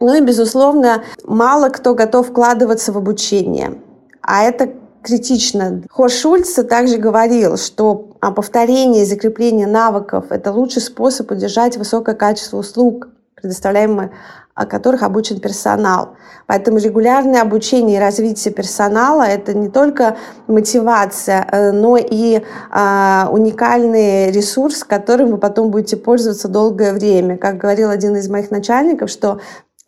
Ну 0.00 0.14
и, 0.14 0.20
безусловно, 0.20 1.04
мало 1.24 1.68
кто 1.68 1.94
готов 1.94 2.28
вкладываться 2.28 2.92
в 2.92 2.98
обучение. 2.98 3.78
А 4.22 4.42
это 4.42 4.70
критично. 5.02 5.82
Хорш 5.88 6.14
Шульц 6.14 6.54
также 6.68 6.96
говорил, 6.96 7.56
что 7.56 7.94
повторение 8.20 9.04
и 9.04 9.06
закрепление 9.06 9.68
навыков– 9.68 10.26
это 10.30 10.50
лучший 10.52 10.82
способ 10.82 11.30
удержать 11.30 11.76
высокое 11.76 12.16
качество 12.16 12.58
услуг, 12.58 13.08
предоставляемых 13.44 14.10
о 14.54 14.66
которых 14.66 15.02
обучен 15.02 15.40
персонал. 15.40 16.10
Поэтому 16.46 16.78
регулярное 16.78 17.42
обучение 17.42 17.96
и 17.96 18.00
развитие 18.00 18.54
персонала– 18.54 19.22
это 19.28 19.52
не 19.52 19.68
только 19.68 20.16
мотивация, 20.46 21.46
э, 21.50 21.72
но 21.72 21.96
и 21.96 22.42
а, 22.70 23.28
уникальный 23.32 24.30
ресурс, 24.30 24.84
которым 24.84 25.32
вы 25.32 25.38
потом 25.38 25.70
будете 25.70 25.96
пользоваться 25.96 26.48
долгое 26.48 26.92
время. 26.92 27.36
Как 27.36 27.56
говорил 27.56 27.90
один 27.90 28.14
из 28.16 28.28
моих 28.28 28.52
начальников, 28.52 29.10
что 29.10 29.40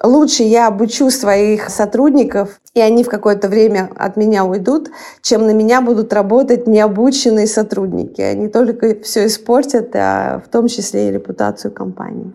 лучше 0.03 0.43
я 0.43 0.67
обучу 0.67 1.11
своих 1.11 1.71
сотрудников, 1.71 2.61
и 2.75 2.81
они 2.81 3.05
в 3.05 3.09
какое-то 3.09 3.49
время 3.49 3.91
от 3.95 4.17
меня 4.17 4.45
уйдут, 4.45 4.91
чем 5.23 5.47
на 5.47 5.53
меня 5.53 5.81
будут 5.81 6.13
работать 6.13 6.67
необученные 6.67 7.47
сотрудники. 7.47 8.21
Они 8.21 8.49
только 8.49 9.01
все 9.03 9.27
испортят, 9.27 9.95
а 9.95 10.43
в 10.45 10.51
том 10.51 10.67
числе 10.67 11.09
и 11.09 11.13
репутацию 11.13 11.73
компании. 11.73 12.33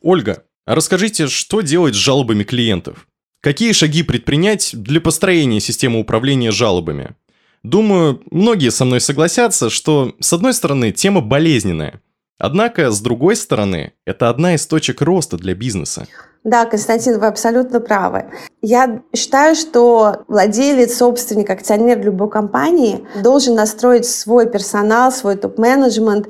Ольга, 0.00 0.42
расскажите, 0.74 1.26
что 1.26 1.60
делать 1.60 1.94
с 1.94 1.98
жалобами 1.98 2.44
клиентов? 2.44 3.06
Какие 3.40 3.72
шаги 3.72 4.02
предпринять 4.02 4.70
для 4.72 5.00
построения 5.00 5.60
системы 5.60 5.98
управления 5.98 6.52
жалобами? 6.52 7.16
Думаю, 7.62 8.22
многие 8.30 8.70
со 8.70 8.84
мной 8.84 9.00
согласятся, 9.00 9.70
что, 9.70 10.14
с 10.20 10.32
одной 10.32 10.54
стороны, 10.54 10.92
тема 10.92 11.20
болезненная. 11.20 12.00
Однако, 12.38 12.90
с 12.90 13.00
другой 13.00 13.36
стороны, 13.36 13.92
это 14.04 14.28
одна 14.28 14.54
из 14.54 14.66
точек 14.66 15.00
роста 15.00 15.36
для 15.36 15.54
бизнеса. 15.54 16.08
Да, 16.42 16.64
Константин, 16.66 17.20
вы 17.20 17.28
абсолютно 17.28 17.78
правы. 17.78 18.32
Я 18.60 19.02
считаю, 19.14 19.54
что 19.54 20.24
владелец, 20.26 20.96
собственник, 20.96 21.50
акционер 21.50 22.00
любой 22.00 22.30
компании 22.30 23.06
должен 23.22 23.54
настроить 23.54 24.06
свой 24.06 24.50
персонал, 24.50 25.12
свой 25.12 25.36
топ-менеджмент 25.36 26.28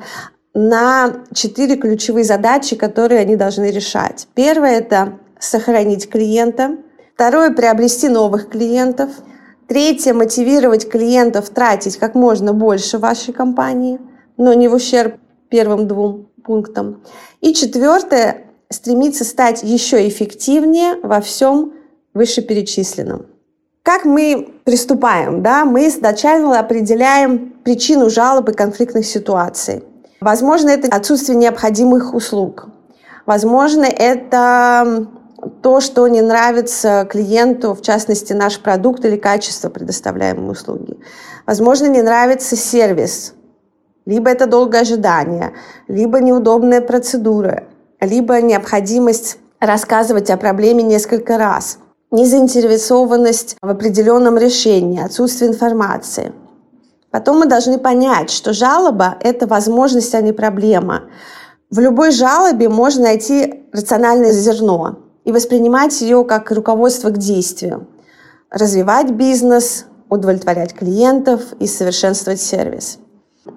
на 0.54 1.24
четыре 1.32 1.76
ключевые 1.76 2.24
задачи, 2.24 2.76
которые 2.76 3.20
они 3.20 3.36
должны 3.36 3.70
решать. 3.70 4.28
Первое– 4.34 4.78
это 4.78 5.18
сохранить 5.38 6.10
клиента. 6.10 6.76
Второе– 7.14 7.50
приобрести 7.54 8.08
новых 8.08 8.50
клиентов. 8.50 9.10
Третье– 9.66 10.12
мотивировать 10.14 10.88
клиентов 10.90 11.48
тратить 11.48 11.96
как 11.96 12.14
можно 12.14 12.52
больше 12.52 12.98
вашей 12.98 13.32
компании, 13.32 13.98
но 14.36 14.52
не 14.52 14.68
в 14.68 14.74
ущерб 14.74 15.16
первым 15.48 15.88
двум 15.88 16.28
пунктам. 16.44 17.02
И 17.40 17.54
четвертое– 17.54 18.44
стремиться 18.68 19.24
стать 19.24 19.62
еще 19.62 20.06
эффективнее 20.06 20.96
во 21.02 21.20
всем 21.20 21.74
вышеперечисленном. 22.14 23.26
Как 23.82 24.04
мы 24.04 24.54
приступаем? 24.64 25.42
Да? 25.42 25.64
Мы 25.64 25.88
изначально 25.88 26.58
определяем 26.58 27.54
причину 27.64 28.10
жалоб 28.10 28.50
и 28.50 28.52
конфликтных 28.52 29.06
ситуаций– 29.06 29.82
Возможно, 30.22 30.70
это 30.70 30.94
отсутствие 30.94 31.36
необходимых 31.36 32.14
услуг. 32.14 32.68
Возможно, 33.26 33.84
это 33.84 35.08
то, 35.62 35.80
что 35.80 36.06
не 36.06 36.22
нравится 36.22 37.08
клиенту, 37.10 37.74
в 37.74 37.82
частности, 37.82 38.32
наш 38.32 38.60
продукт 38.60 39.04
или 39.04 39.16
качество 39.16 39.68
предоставляемой 39.68 40.52
услуги. 40.52 40.96
Возможно, 41.44 41.86
не 41.86 42.02
нравится 42.02 42.54
сервис. 42.54 43.34
Либо 44.06 44.30
это 44.30 44.46
долгое 44.46 44.82
ожидание, 44.82 45.54
либо 45.88 46.20
неудобная 46.20 46.80
процедура, 46.80 47.64
либо 48.00 48.40
необходимость 48.40 49.38
рассказывать 49.58 50.30
о 50.30 50.36
проблеме 50.36 50.84
несколько 50.84 51.36
раз, 51.36 51.78
незаинтересованность 52.12 53.56
в 53.60 53.68
определенном 53.68 54.38
решении, 54.38 55.04
отсутствие 55.04 55.50
информации– 55.50 56.32
Потом 57.12 57.40
мы 57.40 57.46
должны 57.46 57.78
понять, 57.78 58.30
что 58.30 58.54
жалоба– 58.54 59.16
это 59.20 59.46
возможность, 59.46 60.14
а 60.14 60.22
не 60.22 60.32
проблема. 60.32 61.02
В 61.70 61.78
любой 61.78 62.10
жалобе 62.10 62.70
можно 62.70 63.02
найти 63.02 63.66
рациональное 63.70 64.32
зерно 64.32 64.98
и 65.24 65.30
воспринимать 65.30 66.00
ее 66.00 66.24
как 66.24 66.50
руководство 66.50 67.10
к 67.10 67.18
действию. 67.18 67.86
Развивать 68.50 69.10
бизнес, 69.10 69.84
удовлетворять 70.08 70.72
клиентов 70.72 71.42
и 71.60 71.66
совершенствовать 71.66 72.40
сервис. 72.40 72.98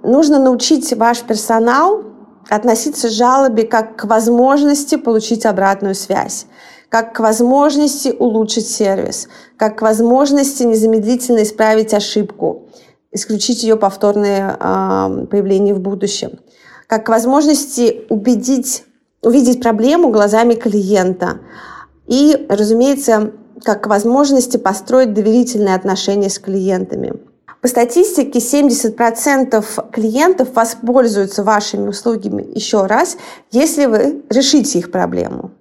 Нужно 0.04 0.38
научить 0.38 0.92
ваш 0.94 1.22
персонал 1.22 2.04
относиться 2.50 3.08
к 3.08 3.12
жалобе 3.12 3.64
как 3.64 3.96
к 3.96 4.04
возможности 4.04 4.96
получить 4.96 5.46
обратную 5.46 5.96
связь, 5.96 6.46
как 6.90 7.16
к 7.16 7.22
возможности 7.22 8.14
улучшить 8.20 8.68
сервис, 8.68 9.30
как 9.56 9.80
к 9.80 9.82
возможности 9.82 10.64
незамедлительно 10.64 11.44
исправить 11.44 11.94
ошибку– 11.94 12.64
исключить 13.16 13.64
ее 13.64 13.78
повторное 13.78 14.56
э, 14.60 15.26
появление 15.32 15.74
в 15.74 15.80
будущем. 15.80 16.40
Как 16.88 17.10
возможности 17.10 18.06
убедить, 18.10 18.84
увидеть 19.24 19.62
проблему 19.62 20.12
глазами 20.12 20.54
клиента. 20.54 21.40
И, 22.06 22.46
разумеется, 22.50 23.32
как 23.64 23.88
возможности 23.88 24.58
построить 24.58 25.14
доверительные 25.14 25.76
отношения 25.76 26.30
с 26.30 26.38
клиентами. 26.38 27.14
По 27.62 27.68
статистике 27.68 28.38
70% 28.38 29.90
клиентов 29.92 30.50
воспользуются 30.54 31.44
вашими 31.44 31.88
услугами 31.88 32.46
еще 32.54 32.86
раз, 32.86 33.18
если 33.50 33.88
вы 33.88 34.24
решите 34.30 34.78
их 34.78 34.92
проблему. 34.92 35.52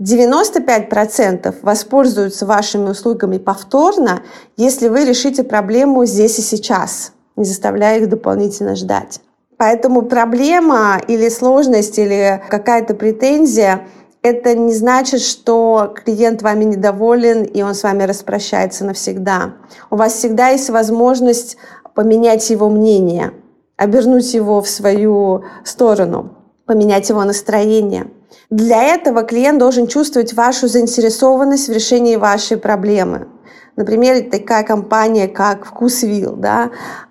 95% 0.00 1.56
воспользуются 1.62 2.46
вашими 2.46 2.90
услугами 2.90 3.38
повторно, 3.38 4.22
если 4.56 4.88
вы 4.88 5.04
решите 5.04 5.42
проблему 5.42 6.06
здесь 6.06 6.38
и 6.38 6.42
сейчас, 6.42 7.12
не 7.34 7.44
заставляя 7.44 7.98
их 7.98 8.08
дополнительно 8.08 8.76
ждать. 8.76 9.20
Поэтому 9.56 10.02
проблема 10.02 11.00
или 11.08 11.28
сложность, 11.28 11.98
или 11.98 12.40
какая-то 12.48 12.94
претензия 12.94 13.88
это 14.22 14.54
не 14.54 14.72
значит, 14.72 15.20
что 15.20 15.92
клиент 16.04 16.42
вами 16.42 16.64
недоволен 16.64 17.42
и 17.42 17.62
он 17.62 17.74
с 17.74 17.82
вами 17.82 18.04
распрощается 18.04 18.84
навсегда. 18.84 19.54
У 19.90 19.96
вас 19.96 20.12
всегда 20.12 20.48
есть 20.50 20.70
возможность 20.70 21.56
поменять 21.94 22.48
его 22.50 22.68
мнение, 22.68 23.32
обернуть 23.76 24.32
его 24.32 24.62
в 24.62 24.68
свою 24.68 25.44
сторону, 25.64 26.36
поменять 26.66 27.08
его 27.08 27.24
настроение– 27.24 28.12
для 28.50 28.82
этого 28.82 29.22
клиент 29.22 29.58
должен 29.58 29.86
чувствовать 29.86 30.34
вашу 30.34 30.68
заинтересованность 30.68 31.68
в 31.68 31.72
решении 31.72 32.16
вашей 32.16 32.56
проблемы. 32.56 33.28
Например, 33.76 34.28
такая 34.30 34.64
компания, 34.64 35.28
как 35.28 35.64
Вкусвилл, 35.64 36.34
да, 36.34 36.70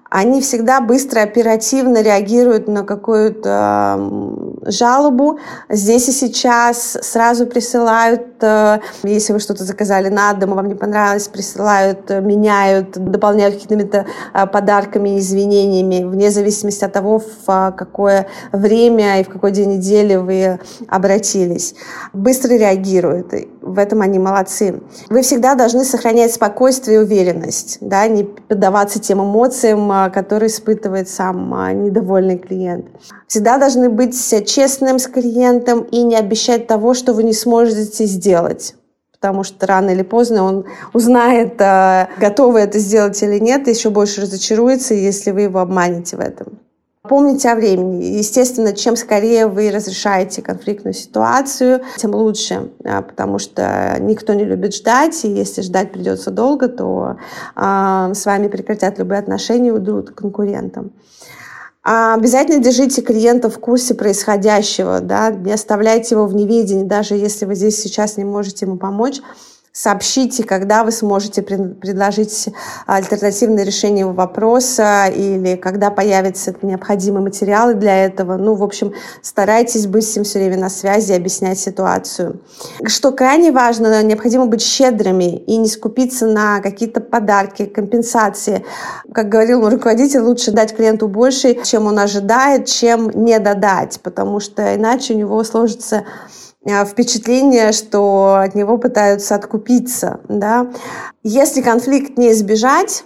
они 0.09 0.41
всегда 0.41 0.79
быстро, 0.81 1.21
оперативно 1.21 2.01
реагируют 2.01 2.67
на 2.67 2.83
какую-то 2.83 4.57
жалобу. 4.65 5.39
Здесь 5.69 6.07
и 6.09 6.11
сейчас 6.11 6.97
сразу 7.01 7.45
присылают, 7.45 8.41
э, 8.41 8.79
если 9.03 9.33
вы 9.33 9.39
что-то 9.39 9.63
заказали 9.63 10.09
на 10.09 10.33
дом, 10.33 10.55
вам 10.55 10.67
не 10.67 10.75
понравилось, 10.75 11.27
присылают, 11.27 12.09
э, 12.09 12.21
меняют, 12.21 12.91
дополняют 12.91 13.61
какими-то 13.61 14.05
э, 14.33 14.47
подарками, 14.47 15.19
извинениями, 15.19 16.03
вне 16.03 16.31
зависимости 16.31 16.85
от 16.85 16.93
того, 16.93 17.21
в 17.45 17.73
какое 17.77 18.27
время 18.51 19.19
и 19.21 19.23
в 19.23 19.29
какой 19.29 19.51
день 19.51 19.75
недели 19.75 20.15
вы 20.15 20.59
обратились. 20.87 21.75
Быстро 22.13 22.53
реагируют. 22.53 23.33
В 23.61 23.77
этом 23.77 24.01
они 24.01 24.19
молодцы. 24.19 24.81
Вы 25.09 25.21
всегда 25.21 25.55
должны 25.55 25.83
сохранять 25.83 26.33
спокойствие 26.33 26.99
и 26.99 27.03
уверенность, 27.03 27.77
да, 27.81 28.07
не 28.07 28.23
поддаваться 28.23 28.99
тем 28.99 29.21
эмоциям, 29.21 29.91
которые 30.13 30.49
испытывает 30.49 31.09
сам 31.09 31.37
недовольный 31.83 32.37
клиент. 32.37 32.85
Всегда 33.27 33.57
должны 33.57 33.89
быть 33.89 34.15
честным 34.45 34.99
с 34.99 35.07
клиентом 35.07 35.81
и 35.81 36.03
не 36.03 36.15
обещать 36.15 36.67
того, 36.67 36.93
что 36.93 37.13
вы 37.13 37.23
не 37.23 37.33
сможете 37.33 38.05
сделать. 38.05 38.75
потому 39.19 39.43
что 39.43 39.65
рано 39.65 39.89
или 39.89 40.03
поздно 40.03 40.43
он 40.43 40.65
узнает, 40.93 41.59
э, 41.59 42.07
готовы 42.19 42.59
это 42.59 42.77
сделать 42.77 43.23
или 43.23 43.39
нет, 43.39 43.67
и 43.67 43.71
еще 43.71 43.89
больше 43.89 44.21
разочаруется, 44.21 44.93
если 44.93 45.31
вы 45.31 45.41
его 45.41 45.59
обманете 45.59 46.17
в 46.17 46.19
этом. 46.19 46.59
Помните 47.09 47.49
о 47.49 47.55
времени. 47.55 48.03
Естественно, 48.03 48.73
чем 48.73 48.95
скорее 48.95 49.47
вы 49.47 49.71
разрешаете 49.71 50.41
конфликтную 50.41 50.93
ситуацию, 50.93 51.81
тем 51.97 52.13
лучше, 52.13 52.71
а, 52.83 53.01
потому 53.01 53.39
что 53.39 53.97
никто 53.99 54.33
не 54.33 54.45
любит 54.45 54.75
ждать, 54.75 55.23
и 55.25 55.29
если 55.29 55.61
ждать 55.61 55.91
придется 55.91 56.31
долго, 56.31 56.67
то 56.67 57.17
э, 57.55 58.11
с 58.13 58.25
вами 58.25 58.47
прекратят 58.47 58.99
любые 58.99 59.19
отношения 59.19 59.69
и 59.69 59.71
уйдут 59.71 60.11
к 60.11 60.15
конкурентам. 60.15 60.91
А 61.83 62.15
обязательно 62.15 62.61
держите 62.61 63.01
клиента 63.01 63.49
в 63.49 63.59
курсе 63.59 63.93
происходящего, 63.93 64.99
да, 64.99 65.31
не 65.31 65.53
оставляйте 65.53 66.15
его 66.15 66.25
в 66.25 66.35
неведении, 66.35 66.83
даже 66.83 67.15
если 67.15 67.45
вы 67.45 67.55
здесь 67.55 67.81
сейчас 67.81 68.17
не 68.17 68.25
можете 68.25 68.65
ему 68.65 68.77
помочь 68.77 69.21
сообщите, 69.77 70.43
когда 70.43 70.83
вы 70.83 70.91
сможете 70.91 71.43
предложить 71.43 72.49
альтернативное 72.87 73.63
решение 73.63 74.07
вопроса 74.07 75.05
или 75.05 75.55
когда 75.55 75.91
появятся 75.91 76.55
необходимые 76.63 77.23
материалы 77.23 77.75
для 77.75 78.05
этого. 78.05 78.37
Ну, 78.37 78.55
в 78.55 78.63
общем, 78.63 78.93
старайтесь 79.21 79.85
быть 79.85 80.09
с 80.09 80.15
ним 80.15 80.25
все 80.25 80.39
время 80.39 80.57
на 80.57 80.69
связи 80.69 81.13
объяснять 81.13 81.59
ситуацию. 81.59 82.41
Что 82.85 83.11
крайне 83.11 83.51
важно, 83.51 84.01
необходимо 84.01 84.47
быть 84.47 84.63
щедрыми 84.63 85.37
и 85.37 85.57
не 85.57 85.67
скупиться 85.67 86.25
на 86.25 86.59
какие-то 86.59 86.99
подарки, 86.99 87.65
компенсации. 87.65 88.65
Как 89.13 89.29
говорил 89.29 89.61
мой 89.61 89.69
руководитель, 89.69 90.21
лучше 90.21 90.51
дать 90.51 90.75
клиенту 90.75 91.07
больше, 91.07 91.53
чем 91.63 91.85
он 91.85 91.99
ожидает, 91.99 92.65
чем 92.65 93.11
не 93.11 93.37
додать, 93.37 93.99
потому 94.01 94.39
что 94.39 94.75
иначе 94.75 95.13
у 95.13 95.17
него 95.17 95.43
сложится 95.43 96.03
впечатление, 96.85 97.71
что 97.71 98.35
от 98.35 98.55
него 98.55 98.77
пытаются 98.77 99.35
откупиться. 99.35 100.19
Да? 100.27 100.71
Если 101.23 101.61
конфликт 101.61 102.17
не 102.17 102.31
избежать, 102.31 103.05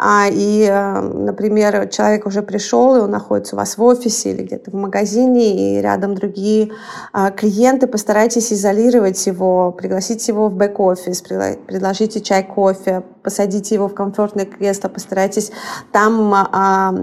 а, 0.00 0.28
и, 0.30 0.64
э, 0.64 1.00
например, 1.00 1.88
человек 1.88 2.24
уже 2.24 2.42
пришел, 2.42 2.94
и 2.94 3.00
он 3.00 3.10
находится 3.10 3.56
у 3.56 3.58
вас 3.58 3.76
в 3.76 3.82
офисе 3.82 4.30
или 4.30 4.44
где-то 4.44 4.70
в 4.70 4.74
магазине, 4.74 5.78
и 5.78 5.82
рядом 5.82 6.14
другие 6.14 6.70
а, 7.12 7.32
клиенты, 7.32 7.88
постарайтесь 7.88 8.52
изолировать 8.52 9.26
его, 9.26 9.72
пригласить 9.72 10.28
его 10.28 10.48
в 10.48 10.54
бэк-офис, 10.54 11.20
предложите 11.22 12.20
чай, 12.20 12.44
кофе, 12.44 13.02
посадите 13.28 13.74
его 13.74 13.88
в 13.88 13.94
комфортное 13.94 14.46
кресло, 14.46 14.88
постарайтесь 14.88 15.52
там 15.92 16.32
а, 16.34 16.94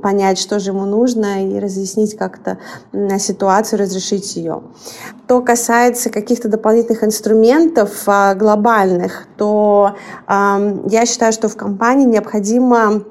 понять, 0.00 0.38
что 0.38 0.60
же 0.60 0.70
ему 0.70 0.84
нужно, 0.84 1.44
и 1.44 1.58
разъяснить 1.58 2.16
как-то 2.16 2.58
ситуацию, 3.18 3.80
разрешить 3.80 4.36
ее. 4.36 4.62
Что 5.24 5.40
касается 5.40 6.08
каких-то 6.08 6.46
дополнительных 6.46 7.02
инструментов 7.02 8.04
а, 8.06 8.36
глобальных, 8.36 9.26
то 9.36 9.96
а, 10.28 10.60
я 10.88 11.04
считаю, 11.04 11.32
что 11.32 11.48
в 11.48 11.56
компании 11.56 12.06
необходимо 12.06 13.02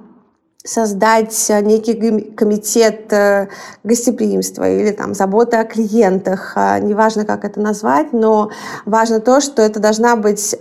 создать 0.64 1.52
некий 1.64 2.32
комитет 2.36 3.12
э, 3.12 3.48
гостеприимства 3.84 4.70
или 4.70 4.92
там 4.92 5.14
заботы 5.14 5.58
о 5.58 5.66
клиентах, 5.66 6.54
а, 6.56 6.80
неважно, 6.80 7.26
как 7.26 7.44
это 7.44 7.60
назвать, 7.60 8.14
но 8.14 8.52
важно 8.86 9.20
то, 9.20 9.42
что 9.42 9.62
это 9.62 9.82
должна 9.82 10.16
быть 10.16 10.56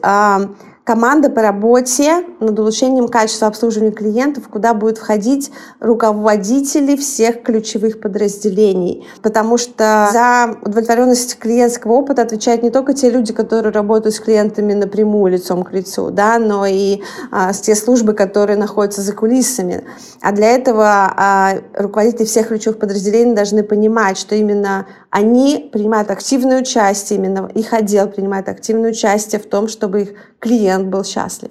команда 0.90 1.30
по 1.30 1.40
работе 1.40 2.25
над 2.40 2.59
улучшением 2.59 3.06
качества 3.06 3.47
обслуживания 3.47 3.92
клиентов, 3.92 4.49
куда 4.49 4.75
будут 4.75 4.99
входить 4.99 5.52
руководители 5.78 6.97
всех 6.97 7.44
ключевых 7.44 8.00
подразделений. 8.00 9.06
Потому 9.23 9.56
что 9.56 10.09
за 10.12 10.56
удовлетворенность 10.62 11.38
клиентского 11.38 11.92
опыта 11.92 12.23
отвечают 12.23 12.64
не 12.64 12.70
только 12.70 12.92
те 12.92 13.09
люди, 13.09 13.32
которые 13.32 13.73
работают 13.73 14.16
с 14.16 14.18
клиентами 14.18 14.73
напрямую, 14.73 15.35
лицом 15.35 15.62
к 15.62 15.70
лицу, 15.70 16.11
да, 16.11 16.40
но 16.40 16.66
и 16.66 17.02
а, 17.30 17.52
те 17.52 17.76
службы, 17.76 18.12
которые 18.12 18.56
находятся 18.59 19.02
за 19.02 19.12
кулисами. 19.12 19.85
А 20.20 20.32
для 20.32 20.49
этого 20.49 21.14
а, 21.16 21.54
руководители 21.75 22.25
всех 22.25 22.49
ключевых 22.49 22.80
подразделений 22.80 23.37
должны 23.37 23.62
понимать, 23.62 24.18
что 24.18 24.35
именно 24.35 24.87
они 25.11 25.70
принимают 25.73 26.11
активное 26.11 26.61
участие, 26.61 27.20
именно 27.20 27.49
их 27.54 27.73
отдел 27.73 28.09
принимает 28.09 28.49
активное 28.49 28.90
участие 28.90 29.40
в 29.40 29.47
том, 29.47 29.68
чтобы 29.68 30.02
их 30.02 30.14
клиент 30.40 30.79
был 30.87 31.04
счастлив. 31.04 31.50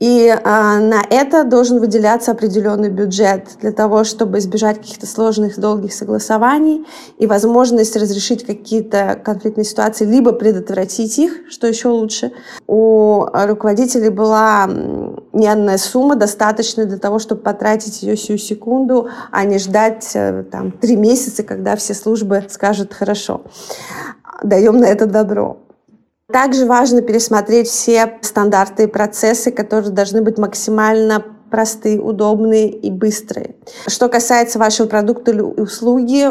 И 0.00 0.34
а, 0.44 0.78
на 0.78 1.02
это 1.10 1.44
должен 1.44 1.78
выделяться 1.78 2.30
определенный 2.30 2.88
бюджет 2.88 3.48
для 3.60 3.70
того, 3.70 4.04
чтобы 4.04 4.38
избежать 4.38 4.78
каких-то 4.78 5.06
сложных, 5.06 5.60
долгих 5.60 5.92
согласований 5.92 6.86
и 7.18 7.26
возможность 7.26 7.96
разрешить 7.96 8.46
какие-то 8.46 9.20
конфликтные 9.22 9.66
ситуации, 9.66 10.06
либо 10.06 10.32
предотвратить 10.32 11.18
их, 11.18 11.50
что 11.50 11.66
еще 11.66 11.88
лучше. 11.88 12.32
У 12.66 13.26
руководителей 13.30 14.08
была 14.08 14.66
не 15.34 15.46
одна 15.46 15.76
сумма, 15.76 16.16
достаточная 16.16 16.86
для 16.86 16.98
того, 16.98 17.18
чтобы 17.18 17.42
потратить 17.42 18.02
ее 18.02 18.16
сию 18.16 18.38
секунду, 18.38 19.10
а 19.30 19.44
не 19.44 19.58
ждать 19.58 20.12
э, 20.14 20.44
там, 20.50 20.72
три 20.72 20.96
месяца, 20.96 21.42
когда 21.42 21.76
все 21.76 21.92
службы 21.92 22.46
скажут 22.48 22.94
«хорошо, 22.94 23.42
даем 24.42 24.78
на 24.78 24.86
это 24.86 25.04
добро». 25.04 25.58
Также 26.32 26.66
важно 26.66 27.02
пересмотреть 27.02 27.68
все 27.68 28.18
стандарты 28.22 28.84
и 28.84 28.86
процессы, 28.86 29.50
которые 29.50 29.90
должны 29.90 30.22
быть 30.22 30.38
максимально 30.38 31.24
простые, 31.50 32.00
удобные 32.00 32.70
и 32.70 32.90
быстрые. 32.90 33.56
Что 33.86 34.08
касается 34.08 34.58
вашего 34.58 34.86
продукта 34.86 35.32
или 35.32 35.40
услуги, 35.40 36.28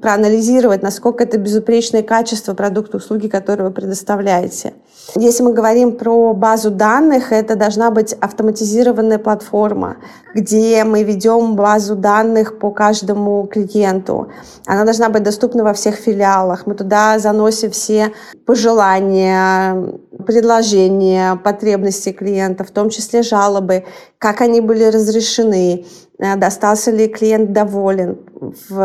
проанализировать, 0.00 0.82
насколько 0.82 1.24
это 1.24 1.38
безупречное 1.38 2.02
качество 2.02 2.54
продукта, 2.54 2.96
услуги, 2.96 3.28
которые 3.28 3.68
вы 3.68 3.74
предоставляете. 3.74 4.74
Если 5.16 5.42
мы 5.42 5.52
говорим 5.52 5.96
про 5.96 6.32
базу 6.34 6.70
данных, 6.70 7.32
это 7.32 7.56
должна 7.56 7.90
быть 7.90 8.12
автоматизированная 8.12 9.18
платформа, 9.18 9.96
где 10.34 10.84
мы 10.84 11.02
ведем 11.02 11.56
базу 11.56 11.96
данных 11.96 12.58
по 12.58 12.70
каждому 12.70 13.46
клиенту. 13.46 14.28
Она 14.66 14.84
должна 14.84 15.08
быть 15.08 15.22
доступна 15.22 15.64
во 15.64 15.72
всех 15.72 15.96
филиалах. 15.96 16.66
Мы 16.66 16.74
туда 16.74 17.18
заносим 17.18 17.70
все 17.72 18.12
пожелания, 18.46 19.98
предложения, 20.26 21.36
потребности 21.42 22.12
клиента, 22.12 22.64
в 22.64 22.70
том 22.70 22.90
числе 22.90 23.22
жалобы, 23.22 23.84
как 24.18 24.40
они 24.40 24.60
были 24.60 24.84
разрешены, 24.84 25.86
э, 26.20 26.36
достался 26.36 26.90
ли 26.90 27.08
клиент 27.08 27.52
доволен, 27.52 28.18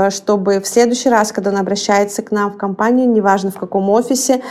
чтобы 0.09 0.59
в 0.59 0.67
следующий 0.67 1.09
раз, 1.09 1.31
когда 1.31 1.51
он 1.51 1.57
обращается 1.57 2.21
к 2.21 2.31
нам 2.31 2.51
в 2.51 2.57
компанию, 2.57 3.09
неважно 3.09 3.51
в 3.51 3.59
каком 3.59 3.89
офисе, 3.89 4.41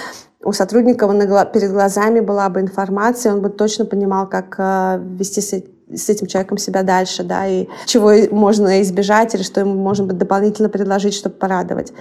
у 0.45 0.53
сотрудника 0.53 1.09
перед 1.53 1.73
глазами 1.73 2.21
была 2.21 2.49
бы 2.51 2.61
информация, 2.61 3.33
он 3.33 3.41
бы 3.41 3.49
точно 3.49 3.87
понимал, 3.87 4.29
как 4.29 4.55
э, 4.59 5.01
вести 5.19 5.41
с 5.41 6.09
этим 6.09 6.27
человеком 6.27 6.59
себя 6.59 6.83
дальше, 6.83 7.25
да, 7.25 7.47
и 7.47 7.67
чего 7.87 8.13
можно 8.31 8.83
избежать 8.83 9.35
или 9.35 9.43
что 9.43 9.61
ему 9.61 9.75
можно 9.75 10.07
дополнительно 10.07 10.69
предложить, 10.69 11.15
чтобы 11.15 11.37
порадовать. 11.37 11.93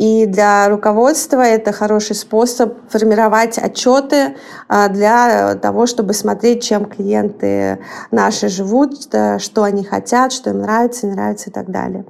И 0.00 0.24
для 0.24 0.66
руководства 0.70 1.42
это 1.42 1.72
хороший 1.72 2.16
способ 2.16 2.72
формировать 2.88 3.58
отчеты 3.58 4.34
а, 4.66 4.88
для 4.88 5.56
того, 5.56 5.84
чтобы 5.84 6.14
смотреть, 6.14 6.62
чем 6.62 6.86
клиенты 6.86 7.80
наши 8.10 8.48
живут, 8.48 8.94
что 9.02 9.62
они 9.62 9.84
хотят, 9.84 10.32
что 10.32 10.48
им 10.48 10.60
нравится, 10.60 11.06
не 11.06 11.12
нравится 11.12 11.50
и 11.50 11.52
так 11.52 11.70
далее. 11.70 12.06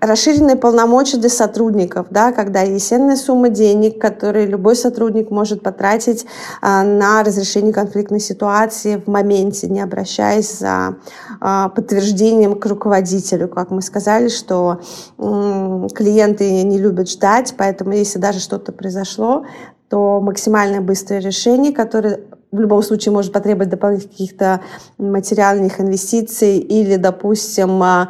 Расширенные 0.00 0.56
полномочия 0.56 1.18
для 1.18 1.28
сотрудников, 1.28 2.08
да, 2.10 2.32
когда 2.32 2.62
есть 2.62 2.92
сумма 3.24 3.50
денег, 3.50 4.00
которые 4.00 4.46
любой 4.46 4.74
сотрудник 4.74 5.30
может 5.30 5.62
потратить 5.62 6.26
а, 6.60 6.82
на 6.82 7.22
разрешение 7.22 7.72
конфликтной 7.72 8.18
ситуации 8.18 8.96
в 8.96 9.08
моменте, 9.08 9.68
не 9.68 9.80
обращаясь 9.80 10.58
за 10.58 10.96
а, 11.40 11.68
подтверждением 11.68 12.58
к 12.58 12.66
руководителю. 12.66 13.46
Как 13.46 13.70
мы 13.70 13.80
сказали, 13.80 14.26
что 14.26 14.80
клиенты 15.18 16.64
не 16.64 16.78
любят 16.78 17.08
ждать, 17.08 17.27
ждать, 17.28 17.54
поэтому 17.56 17.92
если 17.92 18.18
даже 18.18 18.40
что-то 18.40 18.72
произошло, 18.72 19.44
то 19.88 20.20
максимально 20.20 20.80
быстрое 20.80 21.20
решение, 21.20 21.72
которое 21.72 22.20
в 22.50 22.58
любом 22.58 22.82
случае 22.82 23.12
может 23.12 23.32
потребовать 23.32 23.68
дополнительных 23.68 24.12
каких-то 24.12 24.60
материальных 24.96 25.80
инвестиций 25.80 26.58
или, 26.58 26.96
допустим, 26.96 27.82
а, 27.82 28.08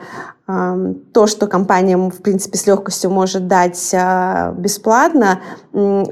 то, 1.12 1.26
что 1.26 1.46
компания, 1.46 1.96
в 1.96 2.22
принципе, 2.22 2.56
с 2.56 2.66
легкостью 2.66 3.10
может 3.10 3.48
дать 3.48 3.92
а, 3.94 4.52
бесплатно, 4.52 5.40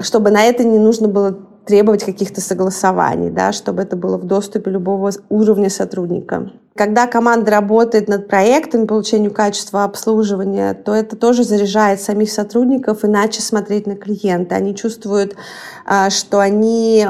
чтобы 0.01 0.29
на 0.31 0.43
это 0.43 0.63
не 0.63 0.77
нужно 0.77 1.07
было 1.07 1.37
требовать 1.67 2.03
каких-то 2.03 2.41
согласований, 2.41 3.29
да, 3.29 3.51
чтобы 3.51 3.81
это 3.81 3.95
было 3.95 4.17
в 4.17 4.23
доступе 4.23 4.71
любого 4.71 5.11
уровня 5.29 5.69
сотрудника. 5.69 6.51
Когда 6.75 7.07
команда 7.07 7.51
работает 7.51 8.07
над 8.07 8.27
проектом 8.27 8.87
по 8.87 8.93
улучшению 8.93 9.31
качества 9.31 9.83
обслуживания, 9.83 10.73
то 10.73 10.93
это 10.93 11.15
тоже 11.15 11.43
заряжает 11.43 12.01
самих 12.01 12.31
сотрудников 12.31 13.03
иначе 13.03 13.41
смотреть 13.41 13.87
на 13.87 13.95
клиента. 13.95 14.55
Они 14.55 14.75
чувствуют, 14.75 15.35
а, 15.85 16.09
что 16.09 16.39
они 16.39 17.05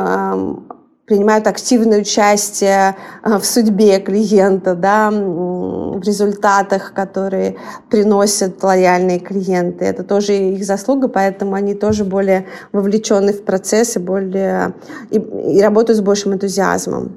принимают 1.08 1.48
активное 1.48 2.02
участие 2.02 2.98
в 3.24 3.41
судьбе 3.41 4.00
клиента, 4.02 4.76
да, 4.76 5.10
в 5.10 6.02
результатах, 6.02 6.93
которые 6.93 7.56
приносят 7.89 8.62
лояльные 8.62 9.20
клиенты. 9.20 9.86
Это 9.86 10.04
тоже 10.04 10.34
их 10.34 10.65
заслуга, 10.65 11.08
поэтому 11.08 11.56
они 11.56 11.76
тоже 11.76 12.04
более 12.04 12.46
вовлечены 12.74 13.32
в 13.32 13.46
процесс 13.46 13.96
и, 13.96 14.00
более, 14.00 14.74
и, 15.10 15.17
и 15.17 15.62
работают 15.62 15.98
с 15.98 16.02
большим 16.02 16.34
энтузиазмом. 16.34 17.13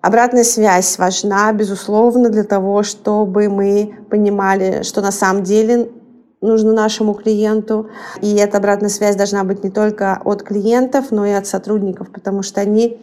Обратная 0.00 0.44
связь 0.44 0.96
важна, 0.96 1.52
безусловно, 1.52 2.28
для 2.28 2.44
того, 2.44 2.84
чтобы 2.84 3.48
мы 3.48 3.96
понимали, 4.08 4.82
что 4.84 5.00
на 5.00 5.10
самом 5.10 5.42
деле 5.42 5.90
нужно 6.40 6.72
нашему 6.72 7.14
клиенту. 7.14 7.88
И 8.20 8.36
эта 8.36 8.58
обратная 8.58 8.88
связь 8.88 9.16
должна 9.16 9.42
быть 9.42 9.64
не 9.64 9.70
только 9.70 10.20
от 10.24 10.44
клиентов, 10.44 11.06
но 11.10 11.26
и 11.26 11.32
от 11.32 11.48
сотрудников, 11.48 12.12
потому 12.12 12.42
что 12.42 12.60
они 12.60 13.00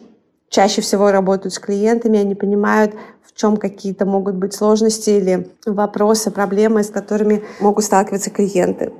чаще 0.49 0.81
всего 0.81 1.11
работают 1.11 1.53
с 1.53 1.59
клиентами, 1.59 2.19
они 2.19 2.35
понимают, 2.35 2.93
в 3.23 3.35
чем 3.35 3.57
какие-то 3.57 4.05
могут 4.05 4.35
быть 4.35 4.53
сложности 4.53 5.11
или 5.11 5.49
вопросы, 5.65 6.31
проблемы, 6.31 6.83
с 6.83 6.89
которыми 6.89 7.43
могут 7.59 7.85
сталкиваться 7.85 8.29
клиенты. 8.29 8.91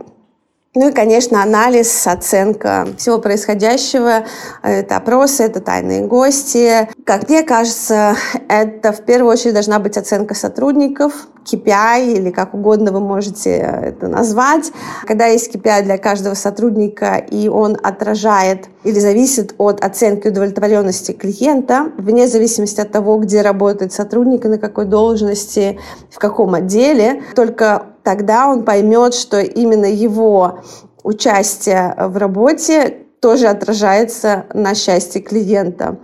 Ну 0.76 0.90
и, 0.90 0.92
конечно, 0.92 1.42
анализ, 1.42 2.06
оценка 2.06 2.88
всего 2.96 3.18
происходящего. 3.18 4.26
Это 4.62 4.98
опросы, 4.98 5.44
это 5.44 5.62
тайные 5.62 6.06
гости. 6.06 6.88
Как 7.06 7.28
мне 7.28 7.42
кажется, 7.42 8.16
это 8.48 8.92
в 8.92 9.02
первую 9.02 9.32
очередь 9.32 9.56
должна 9.56 9.80
быть 9.80 9.98
оценка 9.98 10.36
сотрудников, 10.36 11.28
KPI 11.52 12.14
или 12.14 12.30
как 12.30 12.54
угодно 12.54 12.92
вы 12.92 13.00
можете 13.00 13.50
это 13.52 14.08
назвать. 14.08 14.72
Когда 15.08 15.26
есть 15.26 15.56
KPI 15.56 15.82
для 15.82 15.98
каждого 15.98 16.36
сотрудника, 16.36 17.16
и 17.16 17.48
он 17.48 17.76
отражает 17.82 18.68
или 18.84 19.00
зависит 19.00 19.56
от 19.58 19.84
оценки 19.84 20.28
удовлетворенности 20.28 21.14
клиента, 21.14 21.92
вне 21.98 22.28
зависимости 22.28 22.80
от 22.80 22.92
того, 22.92 23.18
где 23.18 23.42
работает 23.42 23.92
сотрудник 23.92 24.46
и 24.46 24.50
на 24.50 24.60
какой 24.60 24.86
должности, 24.86 25.80
в 26.12 26.20
каком 26.20 26.54
отделе, 26.54 27.24
только 27.36 27.88
тогда 28.10 28.48
он 28.48 28.64
поймет, 28.64 29.14
что 29.14 29.40
именно 29.40 29.86
его 29.86 30.62
участие 31.04 31.94
в 31.96 32.18
работе 32.18 33.06
тоже 33.22 33.46
отражается 33.46 34.46
на 34.52 34.74
счастье 34.74 35.22
клиента. 35.22 36.00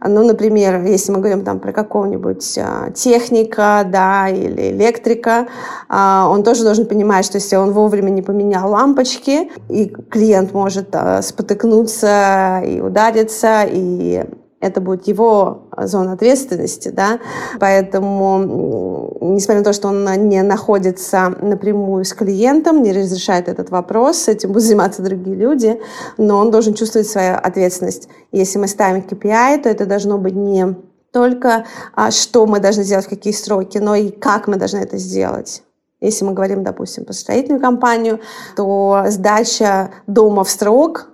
Ну, 0.00 0.24
например, 0.24 0.84
если 0.84 1.10
мы 1.10 1.18
говорим 1.18 1.44
там 1.44 1.58
про 1.58 1.72
какого-нибудь 1.72 2.58
а, 2.58 2.92
техника, 2.92 3.84
да, 3.84 4.28
или 4.28 4.70
электрика, 4.70 5.48
а, 5.88 6.28
он 6.30 6.44
тоже 6.44 6.62
должен 6.62 6.86
понимать, 6.86 7.24
что 7.24 7.38
если 7.38 7.56
он 7.56 7.72
вовремя 7.72 8.10
не 8.10 8.22
поменял 8.22 8.70
лампочки, 8.70 9.50
и 9.68 9.86
клиент 9.86 10.54
может 10.54 10.94
а, 10.94 11.22
спотыкнуться 11.22 12.62
и 12.64 12.80
удариться, 12.80 13.64
и 13.68 14.22
это 14.60 14.80
будет 14.80 15.06
его 15.06 15.68
зона 15.76 16.12
ответственности, 16.12 16.88
да, 16.88 17.20
поэтому, 17.60 19.16
несмотря 19.20 19.60
на 19.60 19.64
то, 19.64 19.72
что 19.72 19.88
он 19.88 20.04
не 20.28 20.42
находится 20.42 21.34
напрямую 21.40 22.04
с 22.04 22.12
клиентом, 22.12 22.82
не 22.82 22.92
разрешает 22.92 23.48
этот 23.48 23.70
вопрос, 23.70 24.28
этим 24.28 24.50
будут 24.50 24.62
заниматься 24.68 25.02
другие 25.02 25.36
люди, 25.36 25.80
но 26.16 26.38
он 26.38 26.50
должен 26.50 26.74
чувствовать 26.74 27.08
свою 27.08 27.36
ответственность. 27.36 28.08
Если 28.32 28.58
мы 28.58 28.66
ставим 28.66 29.02
KPI, 29.02 29.62
то 29.62 29.68
это 29.68 29.86
должно 29.86 30.18
быть 30.18 30.34
не 30.34 30.76
только 31.12 31.64
а, 31.94 32.10
что 32.10 32.46
мы 32.46 32.60
должны 32.60 32.82
сделать, 32.82 33.06
в 33.06 33.08
какие 33.08 33.32
сроки, 33.32 33.78
но 33.78 33.94
и 33.94 34.10
как 34.10 34.46
мы 34.48 34.56
должны 34.56 34.78
это 34.78 34.98
сделать. 34.98 35.62
Если 36.00 36.24
мы 36.24 36.32
говорим, 36.32 36.62
допустим, 36.62 37.04
про 37.04 37.12
строительную 37.12 37.60
компанию, 37.60 38.20
то 38.56 39.04
сдача 39.08 39.90
дома 40.06 40.44
в 40.44 40.50
срок 40.50 41.08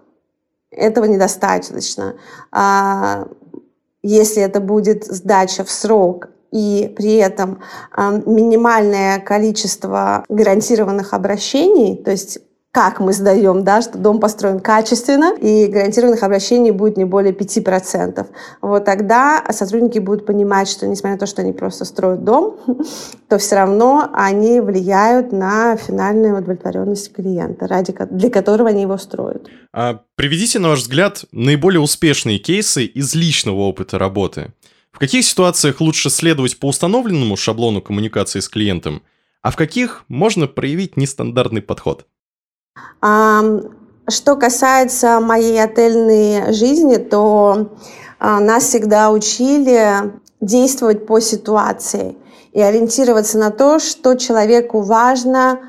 этого 0.77 1.05
недостаточно. 1.05 2.17
А, 2.53 3.27
если 4.03 4.43
это 4.43 4.61
будет 4.61 5.05
сдача 5.05 5.65
в 5.65 5.71
срок 5.71 6.29
и 6.51 6.93
при 6.97 7.17
этом 7.17 7.61
а, 7.91 8.13
минимальное 8.13 9.19
количество 9.19 10.25
гарантированных 10.29 11.15
обращений, 11.15 11.97
то 11.97 12.11
есть 12.11 12.39
как 12.75 12.99
мы 12.99 13.13
сдаем, 13.13 13.63
да, 13.63 13.83
что 13.83 13.99
дом 13.99 14.19
построен 14.19 14.59
качественно, 14.59 15.37
и 15.41 15.69
гарантированных 15.69 16.25
обращений 16.25 16.73
будет 16.73 16.97
не 16.97 17.05
более 17.05 17.33
5%. 17.33 18.27
Вот 18.63 18.85
тогда 18.85 19.45
сотрудники 19.51 20.01
будут 20.01 20.27
понимать, 20.27 20.69
что 20.69 20.89
несмотря 20.89 21.13
на 21.13 21.21
то, 21.21 21.27
что 21.27 21.43
они 21.43 21.53
просто 21.53 21.85
строят 21.85 22.25
дом, 22.25 22.57
то 23.29 23.39
все 23.39 23.55
равно 23.55 24.11
они 24.13 24.61
влияют 24.61 25.31
на 25.31 25.77
финальную 25.77 26.37
удовлетворенность 26.37 27.13
клиента, 27.13 27.69
ради, 27.69 27.95
для 28.11 28.29
которого 28.29 28.71
они 28.71 28.83
его 28.83 28.99
строят. 28.99 29.47
А 29.73 30.01
приведите, 30.17 30.59
на 30.59 30.71
ваш 30.71 30.81
взгляд, 30.81 31.27
наиболее 31.31 31.81
успешные 31.81 32.39
кейсы 32.39 32.87
из 32.87 33.15
личного 33.15 33.61
опыта 33.61 34.01
работы. 34.01 34.53
В 34.91 34.99
каких 34.99 35.25
ситуациях 35.25 35.81
лучше 35.81 36.11
следовать 36.11 36.59
по 36.59 36.67
установленному 36.67 37.37
шаблону 37.37 37.81
коммуникации 37.81 38.41
с 38.41 38.49
клиентом, 38.49 39.03
а 39.43 39.53
в 39.53 39.57
каких 39.57 40.05
можно 40.09 40.49
проявить 40.49 40.97
нестандартный 40.97 41.63
подход? 41.63 42.07
Что 43.01 44.37
касается 44.37 45.21
моей 45.21 45.63
отельной 45.63 46.53
жизни, 46.53 46.97
то 46.97 47.71
а, 48.19 48.41
нас 48.41 48.65
всегда 48.65 49.11
учили 49.11 50.13
действовать 50.41 51.07
по 51.07 51.21
ситуации 51.21 52.17
и 52.53 52.61
ориентироваться 52.61 53.39
на 53.39 53.51
то, 53.51 53.79
что 53.79 54.15
человеку 54.15 54.81
важно 54.83 55.61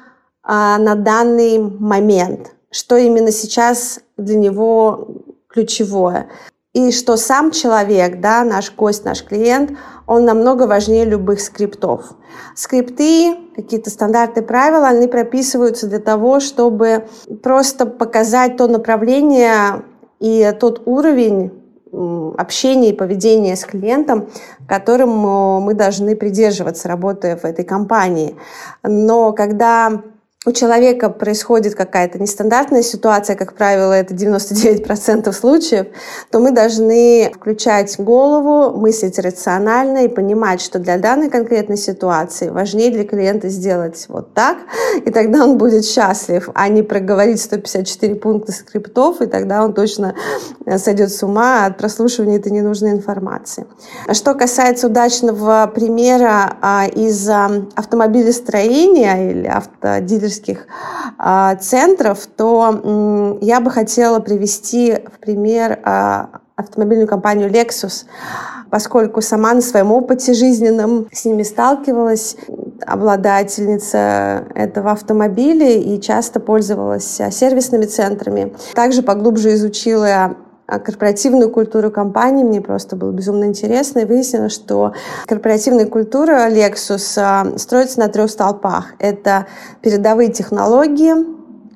а, 0.44 0.78
на 0.78 0.96
данный 0.96 1.60
момент, 1.60 2.56
что 2.72 2.98
именно 2.98 3.32
сейчас 3.32 4.00
для 4.18 4.36
него 4.36 5.08
ключевое 5.48 6.30
и 6.74 6.92
что 6.92 7.16
сам 7.16 7.52
человек, 7.52 8.20
да, 8.20 8.44
наш 8.44 8.74
гость, 8.74 9.06
наш 9.06 9.24
клиент, 9.24 9.72
он 10.08 10.26
намного 10.26 10.68
важнее 10.68 11.06
любых 11.06 11.40
скриптов. 11.40 12.12
Скрипты, 12.54 13.38
какие-то 13.56 13.90
стандарты 13.90 14.42
правила, 14.42 14.88
они 14.88 15.08
прописываются 15.08 15.88
для 15.88 16.00
того, 16.00 16.40
чтобы 16.40 17.08
просто 17.42 17.86
показать 17.86 18.58
то 18.58 18.68
направление 18.68 19.84
и 20.20 20.54
тот 20.60 20.82
уровень 20.86 21.52
общения 22.38 22.90
и 22.90 22.94
поведения 22.94 23.56
с 23.56 23.64
клиентом, 23.64 24.28
которым 24.68 25.10
мы 25.12 25.74
должны 25.74 26.16
придерживаться, 26.16 26.90
работая 26.90 27.38
в 27.38 27.46
этой 27.46 27.64
компании. 27.64 28.36
Но 28.84 29.32
когда 29.32 30.02
у 30.46 30.52
человека 30.52 31.10
происходит 31.10 31.76
какая-то 31.76 32.20
нестандартная 32.20 32.84
ситуация, 32.84 33.36
как 33.36 33.54
правило, 33.54 33.94
это 33.94 34.14
99% 34.14 35.32
случаев, 35.34 35.88
то 36.30 36.40
мы 36.40 36.52
должны 36.52 37.32
включать 37.34 38.00
голову, 38.00 38.78
мыслить 38.78 39.18
рационально 39.18 40.06
и 40.06 40.08
понимать, 40.08 40.62
что 40.62 40.78
для 40.78 41.00
данной 41.00 41.30
конкретной 41.30 41.78
ситуации 41.78 42.50
важнее 42.50 42.92
для 42.92 43.06
клиента 43.06 43.50
сделать 43.50 44.06
вот 44.08 44.34
так, 44.34 44.58
и 45.04 45.10
тогда 45.10 45.44
он 45.44 45.58
будет 45.58 45.86
счастлив, 45.86 46.50
а 46.54 46.68
не 46.68 46.84
проговорить 46.84 47.42
154 47.42 48.16
пункта 48.16 48.52
скриптов, 48.52 49.22
и 49.22 49.26
тогда 49.26 49.64
он 49.64 49.74
точно 49.74 50.16
э, 50.66 50.78
сойдет 50.78 51.12
с 51.12 51.24
ума 51.24 51.66
от 51.66 51.78
прослушивания 51.78 52.38
этой 52.38 52.52
ненужной 52.52 52.92
информации. 52.92 53.66
Что 54.12 54.36
касается 54.36 54.88
удачного 54.88 55.72
примера 55.74 56.58
а, 56.62 56.86
из 56.86 57.28
автомобилестроения 57.28 59.32
или 59.32 59.48
автодилерского 59.48 60.35
исследовательских 60.36 60.68
а, 61.18 61.56
центров, 61.56 62.28
то 62.36 63.40
я 63.42 63.60
бы 63.60 63.72
хотела 63.72 64.20
привести 64.20 65.00
в 65.14 65.20
пример 65.20 65.80
а, 65.84 66.42
автомобильную 66.56 67.08
компанию 67.08 67.50
Lexus, 67.50 68.06
поскольку 68.70 69.22
сама 69.22 69.54
на 69.54 69.62
своем 69.62 69.92
опыте 69.92 70.34
жизненном 70.34 71.08
с 71.12 71.26
ними 71.26 71.44
сталкивалась, 71.44 72.38
обладательница 72.86 74.46
этого 74.54 74.92
автомобиля 74.92 75.78
и 75.78 76.00
часто 76.00 76.40
пользовалась 76.40 77.20
а, 77.22 77.32
сервисными 77.32 77.86
центрами. 77.86 78.54
Также 78.74 79.02
поглубже 79.02 79.54
изучила 79.54 80.36
корпоративную 80.68 81.50
культуру 81.50 81.92
компании. 81.92 82.44
Мне 82.44 82.62
просто 82.62 82.96
было 82.96 83.12
безумно 83.12 83.46
интересно. 83.46 84.00
И 84.00 84.06
выяснилось, 84.06 84.54
что 84.54 84.94
корпоративная 85.26 85.86
культура 85.86 86.50
Lexus 86.50 87.18
а, 87.18 87.58
строится 87.58 88.00
на 88.00 88.08
трех 88.08 88.30
столпах. 88.30 88.94
Это 89.00 89.48
передовые 89.82 90.32
технологии, 90.32 91.14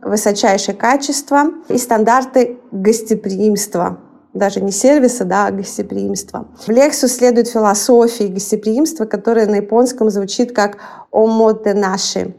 высочайшее 0.02 0.76
качество 0.76 1.52
и 1.68 1.78
стандарты 1.78 2.60
гостеприимства 2.72 4.00
даже 4.34 4.62
не 4.62 4.72
сервиса, 4.72 5.26
да, 5.26 5.48
а 5.48 5.52
гостеприимства. 5.52 6.48
В 6.60 6.70
Lexus 6.70 7.08
следует 7.08 7.48
философии 7.48 8.26
гостеприимства, 8.26 9.06
которая 9.06 9.48
на 9.48 9.56
японском 9.56 10.10
звучит 10.10 10.54
как 10.54 10.78
«омоте 11.12 11.74
наши», 11.74 12.36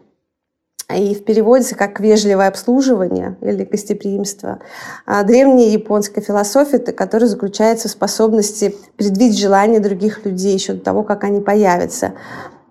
и 0.97 1.15
в 1.15 1.25
переводится 1.25 1.75
как 1.75 2.01
«вежливое 2.01 2.49
обслуживание» 2.49 3.37
или 3.41 3.65
«гостеприимство». 3.65 4.61
А 5.07 5.23
древняя 5.23 5.69
японская 5.69 6.23
философия, 6.23 6.79
которая 6.79 7.29
заключается 7.29 7.89
в 7.89 7.93
способности 7.93 8.75
предвидеть 8.97 9.39
желания 9.39 9.81
других 9.81 10.25
людей 10.25 10.55
еще 10.55 10.75
до 10.75 10.81
того, 10.81 11.03
как 11.03 11.25
они 11.25 11.41
появятся. 11.41 12.13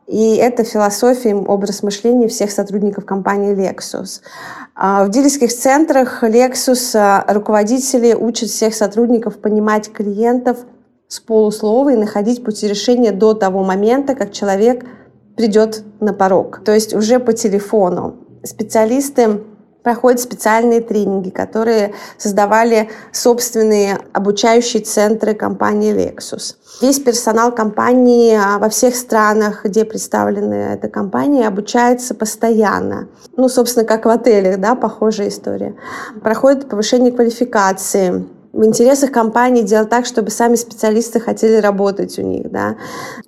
И 0.07 0.35
это 0.37 0.63
философия, 0.63 1.35
образ 1.35 1.83
мышления 1.83 2.27
всех 2.27 2.51
сотрудников 2.51 3.05
компании 3.05 3.55
Lexus. 3.55 4.21
А 4.75 5.05
в 5.05 5.09
дилерских 5.09 5.53
центрах 5.53 6.23
Lexus 6.23 7.23
руководители 7.31 8.13
учат 8.13 8.49
всех 8.49 8.73
сотрудников 8.73 9.37
понимать 9.37 9.91
клиентов 9.91 10.57
с 11.07 11.19
полуслова 11.19 11.93
и 11.93 11.95
находить 11.95 12.43
пути 12.43 12.67
решения 12.67 13.11
до 13.11 13.35
того 13.35 13.63
момента, 13.63 14.15
как 14.15 14.31
человек 14.31 14.83
придет 15.39 15.83
на 16.01 16.11
порог. 16.11 16.59
То 16.65 16.73
есть 16.73 16.93
уже 16.93 17.17
по 17.17 17.31
телефону. 17.31 18.17
Специалисты 18.43 19.39
проходят 19.83 20.19
специальные 20.19 20.81
тренинги, 20.81 21.29
которые 21.29 21.93
создавали 22.17 22.89
собственные 23.13 23.99
обучающие 24.11 24.83
центры 24.83 25.33
компании 25.33 25.95
Lexus. 25.95 26.55
Весь 26.81 26.99
персонал 26.99 27.55
компании 27.55 28.35
а, 28.35 28.59
во 28.59 28.67
всех 28.67 28.97
странах, 28.97 29.63
где 29.63 29.85
представлены 29.85 30.55
эта 30.73 30.89
компания, 30.89 31.47
обучается 31.47 32.15
постоянно. 32.15 33.07
Ну, 33.37 33.47
собственно, 33.47 33.85
как 33.85 34.03
в 34.03 34.09
отелях, 34.09 34.59
да, 34.59 34.75
похожая 34.75 35.29
история. 35.29 35.73
Проходит 36.21 36.67
повышение 36.67 37.13
квалификации, 37.13 38.25
в 38.51 38.65
интересах 38.65 39.11
компании 39.11 39.61
делать 39.61 39.89
так, 39.89 40.05
чтобы 40.05 40.31
сами 40.31 40.55
специалисты 40.55 41.19
хотели 41.19 41.57
работать 41.57 42.17
у 42.17 42.23
них, 42.23 42.49
да, 42.51 42.77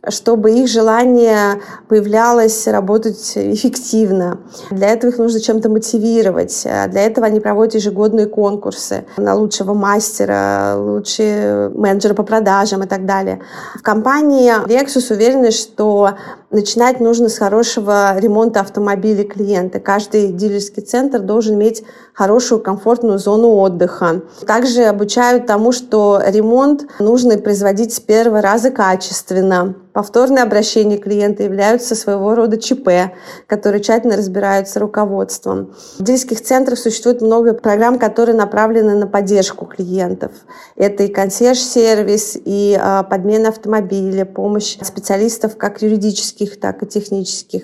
чтобы 0.09 0.51
их 0.51 0.67
желание 0.67 1.61
появлялось 1.87 2.67
работать 2.67 3.33
эффективно. 3.35 4.39
Для 4.71 4.89
этого 4.89 5.11
их 5.11 5.19
нужно 5.19 5.39
чем-то 5.39 5.69
мотивировать. 5.69 6.63
Для 6.63 7.05
этого 7.05 7.27
они 7.27 7.39
проводят 7.39 7.75
ежегодные 7.75 8.25
конкурсы 8.25 9.05
на 9.17 9.35
лучшего 9.35 9.73
мастера, 9.73 10.75
лучший 10.75 11.69
менеджера 11.69 12.15
по 12.15 12.23
продажам 12.23 12.83
и 12.83 12.87
так 12.87 13.05
далее. 13.05 13.41
В 13.75 13.83
компании 13.83 14.51
Lexus 14.67 15.13
уверены, 15.13 15.51
что 15.51 16.11
начинать 16.49 16.99
нужно 16.99 17.29
с 17.29 17.37
хорошего 17.37 18.17
ремонта 18.17 18.61
автомобилей 18.61 19.23
клиента. 19.23 19.79
Каждый 19.79 20.33
дилерский 20.33 20.81
центр 20.81 21.19
должен 21.19 21.55
иметь 21.55 21.83
хорошую, 22.13 22.59
комфортную 22.61 23.19
зону 23.19 23.55
отдыха. 23.55 24.21
Также 24.45 24.91
обучают 25.11 25.45
тому, 25.45 25.73
что 25.73 26.21
ремонт 26.25 26.85
нужно 26.99 27.37
производить 27.37 27.93
с 27.93 27.99
первого 27.99 28.41
раза 28.41 28.71
качественно. 28.71 29.75
Повторные 29.91 30.43
обращения 30.43 30.97
клиента 30.97 31.43
являются 31.43 31.95
своего 31.95 32.33
рода 32.33 32.57
ЧП, 32.57 33.13
которые 33.45 33.81
тщательно 33.81 34.15
разбираются 34.15 34.79
руководством. 34.79 35.75
В 35.99 36.03
дилерских 36.03 36.41
центрах 36.41 36.79
существует 36.79 37.21
много 37.21 37.53
программ, 37.53 37.99
которые 37.99 38.37
направлены 38.37 38.95
на 38.95 39.05
поддержку 39.05 39.65
клиентов. 39.65 40.31
Это 40.77 41.03
и 41.03 41.07
консьерж-сервис, 41.09 42.37
и 42.45 42.79
а, 42.81 43.03
подмена 43.03 43.49
автомобиля, 43.49 44.23
помощь 44.23 44.77
специалистов 44.81 45.57
как 45.57 45.81
юридических, 45.81 46.57
так 46.57 46.83
и 46.83 46.85
технических, 46.85 47.63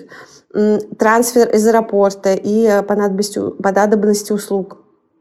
трансфер 0.98 1.48
из 1.48 1.66
аэропорта 1.66 2.34
и 2.34 2.66
а, 2.66 2.82
по 2.82 2.94
надобности, 2.94 3.40
по 3.62 3.72
надобности 3.72 4.32
услуг 4.32 4.78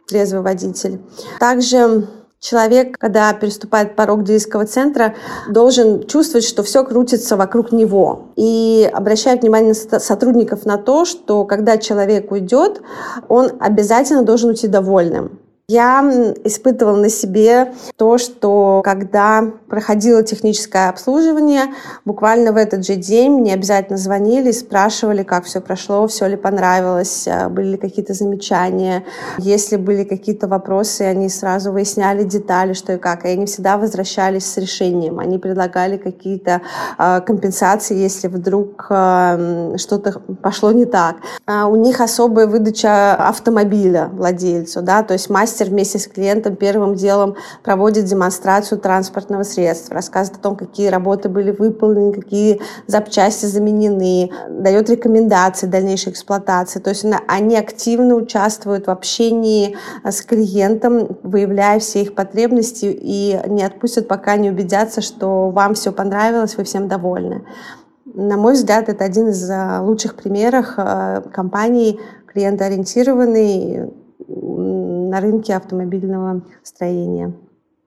трезвый 0.08 0.42
водитель. 0.42 1.00
Также 1.40 2.08
Человек, 2.40 2.98
когда 3.00 3.34
переступает 3.34 3.96
порог 3.96 4.24
дилерского 4.24 4.66
центра, 4.66 5.16
должен 5.50 6.06
чувствовать, 6.06 6.46
что 6.46 6.62
все 6.62 6.84
крутится 6.84 7.36
вокруг 7.36 7.72
него. 7.72 8.28
И 8.36 8.90
обращать 8.94 9.42
внимание 9.42 9.74
сотрудников 9.74 10.66
на 10.66 10.78
то, 10.78 11.06
что 11.06 11.46
когда 11.46 11.78
человек 11.78 12.32
уйдет, 12.32 12.82
он 13.28 13.54
обязательно 13.60 14.22
должен 14.22 14.50
уйти 14.50 14.68
довольным. 14.68 15.40
Я 15.70 16.00
испытывала 16.46 16.96
на 16.96 17.10
себе 17.10 17.74
то, 17.98 18.18
что 18.18 18.82
когда 18.86 19.44
проходило 19.68 20.24
техническое 20.24 20.88
обслуживание, 20.88 21.64
буквально 22.06 22.54
в 22.54 22.56
этот 22.56 22.86
же 22.86 22.96
день 22.96 23.34
мне 23.34 23.54
обязательно 23.54 23.98
звонили, 23.98 24.52
спрашивали, 24.52 25.24
как 25.24 25.44
все 25.44 25.60
прошло, 25.60 26.08
все 26.08 26.26
ли 26.28 26.38
понравилось, 26.38 27.28
а, 27.28 27.50
были 27.50 27.72
ли 27.72 27.78
какие-то 27.78 28.14
замечания. 28.14 29.04
Если 29.40 29.76
были 29.76 30.06
какие-то 30.06 30.48
вопросы, 30.48 31.02
они 31.02 31.28
сразу 31.28 31.74
выясняли 31.74 32.24
детали, 32.24 32.72
что 32.72 32.94
и 32.94 32.98
как. 32.98 33.26
И 33.26 33.28
они 33.28 33.46
всегда 33.46 33.78
возвращались 33.78 34.46
с 34.46 34.56
решением. 34.56 35.20
Они 35.20 35.38
предлагали 35.38 35.98
какие-то 35.98 36.62
э, 36.98 37.20
компенсации, 37.28 37.98
если 37.98 38.30
вдруг 38.30 38.86
э, 38.90 39.76
что-то 39.76 40.22
пошло 40.42 40.72
не 40.72 40.86
так. 40.86 41.18
А 41.46 41.68
у 41.68 41.76
них 41.76 42.00
особая 42.00 42.48
выдача 42.48 43.16
автомобиля 43.16 44.10
владельцу, 44.14 44.82
да, 44.82 45.04
то 45.04 45.12
есть 45.12 45.30
мастер 45.30 45.57
мастер 45.58 45.72
вместе 45.72 45.98
с 45.98 46.08
клиентом 46.08 46.56
первым 46.56 46.94
делом 46.94 47.36
проводит 47.64 48.06
демонстрацию 48.06 48.80
транспортного 48.80 49.42
средства, 49.42 49.96
рассказывает 49.96 50.40
о 50.40 50.44
том, 50.44 50.56
какие 50.56 50.90
работы 50.90 51.30
были 51.30 51.50
выполнены, 51.50 52.14
какие 52.14 52.62
запчасти 52.86 53.48
заменены, 53.48 54.30
дает 54.50 54.90
рекомендации 54.90 55.66
дальнейшей 55.66 56.12
эксплуатации. 56.12 56.80
То 56.80 56.92
есть 56.92 57.06
они 57.28 57.58
активно 57.58 58.16
участвуют 58.16 58.86
в 58.86 58.92
общении 58.92 59.76
э, 60.04 60.12
с 60.12 60.22
клиентом, 60.22 61.18
выявляя 61.24 61.80
все 61.80 62.04
их 62.04 62.14
потребности 62.14 62.86
и 62.86 63.40
не 63.48 63.64
отпустят, 63.64 64.08
пока 64.08 64.36
не 64.38 64.52
убедятся, 64.52 65.02
что 65.02 65.50
вам 65.50 65.74
все 65.74 65.92
понравилось, 65.92 66.56
вы 66.56 66.66
всем 66.66 66.88
довольны. 66.88 67.46
На 68.06 68.38
мой 68.38 68.54
взгляд, 68.54 68.90
это 68.90 69.06
один 69.06 69.30
из 69.30 69.50
э, 69.50 69.80
лучших 69.82 70.16
примеров 70.16 70.76
э, 70.78 71.24
компаний 71.34 72.00
клиентоориентированной, 72.28 73.90
на 75.10 75.22
рынке 75.22 75.56
автомобильного 75.56 76.42
строения. 76.64 77.34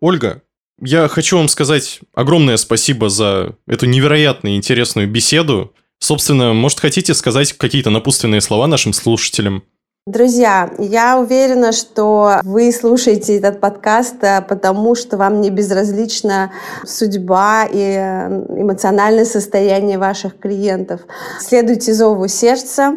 Ольга, 0.00 0.42
я 0.80 1.09
хочу 1.09 1.37
вам 1.37 1.48
сказать 1.48 2.00
огромное 2.14 2.56
спасибо 2.56 3.11
за 3.11 3.56
эту 3.66 3.87
невероятно 3.87 4.56
интересную 4.56 5.11
беседу. 5.11 5.72
Собственно, 5.98 6.54
может, 6.54 6.80
хотите 6.80 7.12
сказать 7.12 7.52
какие-то 7.52 7.90
напутственные 7.90 8.40
слова 8.40 8.66
нашим 8.66 8.94
слушателям? 8.94 9.62
Друзья, 10.06 10.70
я 10.78 11.18
уверена, 11.18 11.72
что 11.72 12.40
вы 12.42 12.72
слушаете 12.72 13.37
этот 13.37 13.61
подкаст, 13.61 14.16
э, 14.24 14.40
потому 14.40 14.94
что 14.94 15.18
вам 15.18 15.42
не 15.42 15.50
безразлична 15.50 16.52
судьба 16.87 17.66
и 17.70 17.78
э, 17.78 18.28
эмоциональное 18.48 19.26
состояние 19.26 19.98
ваших 19.98 20.38
клиентов. 20.38 21.02
Следуйте 21.38 21.92
зову 21.92 22.26
сердца, 22.28 22.94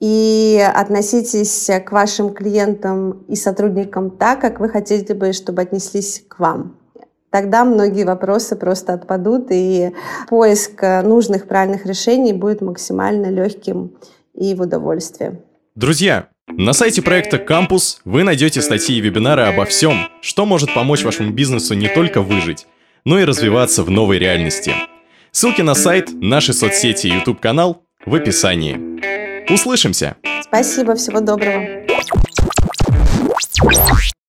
и 0.00 0.58
относитесь 0.74 1.70
к 1.84 1.92
вашим 1.92 2.32
клиентам 2.32 3.22
и 3.28 3.36
сотрудникам 3.36 4.10
так, 4.10 4.40
как 4.40 4.58
вы 4.58 4.68
хотели 4.68 5.12
бы, 5.12 5.32
чтобы 5.32 5.62
отнеслись 5.62 6.24
к 6.26 6.40
вам. 6.40 6.76
Тогда 7.30 7.64
многие 7.64 8.04
вопросы 8.04 8.56
просто 8.56 8.94
отпадут, 8.94 9.48
и 9.50 9.92
поиск 10.28 10.82
нужных 11.04 11.46
правильных 11.46 11.86
решений 11.86 12.32
будет 12.32 12.60
максимально 12.60 13.26
легким 13.26 13.92
и 14.34 14.54
в 14.54 14.62
удовольствие. 14.62 15.40
Друзья, 15.76 16.26
на 16.48 16.72
сайте 16.72 17.02
проекта 17.02 17.38
«Кампус» 17.38 18.00
вы 18.04 18.24
найдете 18.24 18.60
статьи 18.60 18.96
и 18.96 19.00
вебинары 19.00 19.42
обо 19.42 19.64
всем, 19.64 20.08
что 20.20 20.44
может 20.44 20.74
помочь 20.74 21.04
вашему 21.04 21.30
бизнесу 21.30 21.74
не 21.74 21.88
только 21.88 22.20
выжить, 22.20 22.66
но 23.04 23.20
и 23.20 23.24
развиваться 23.24 23.84
в 23.84 23.90
новой 23.90 24.18
реальности. 24.18 24.72
Ссылки 25.30 25.62
на 25.62 25.76
сайт, 25.76 26.08
наши 26.12 26.52
соцсети 26.52 27.06
и 27.06 27.12
YouTube-канал 27.12 27.84
в 28.04 28.14
описании. 28.14 29.19
Услышимся! 29.50 30.16
Спасибо, 30.42 30.94
всего 30.94 31.20
доброго! 31.20 31.80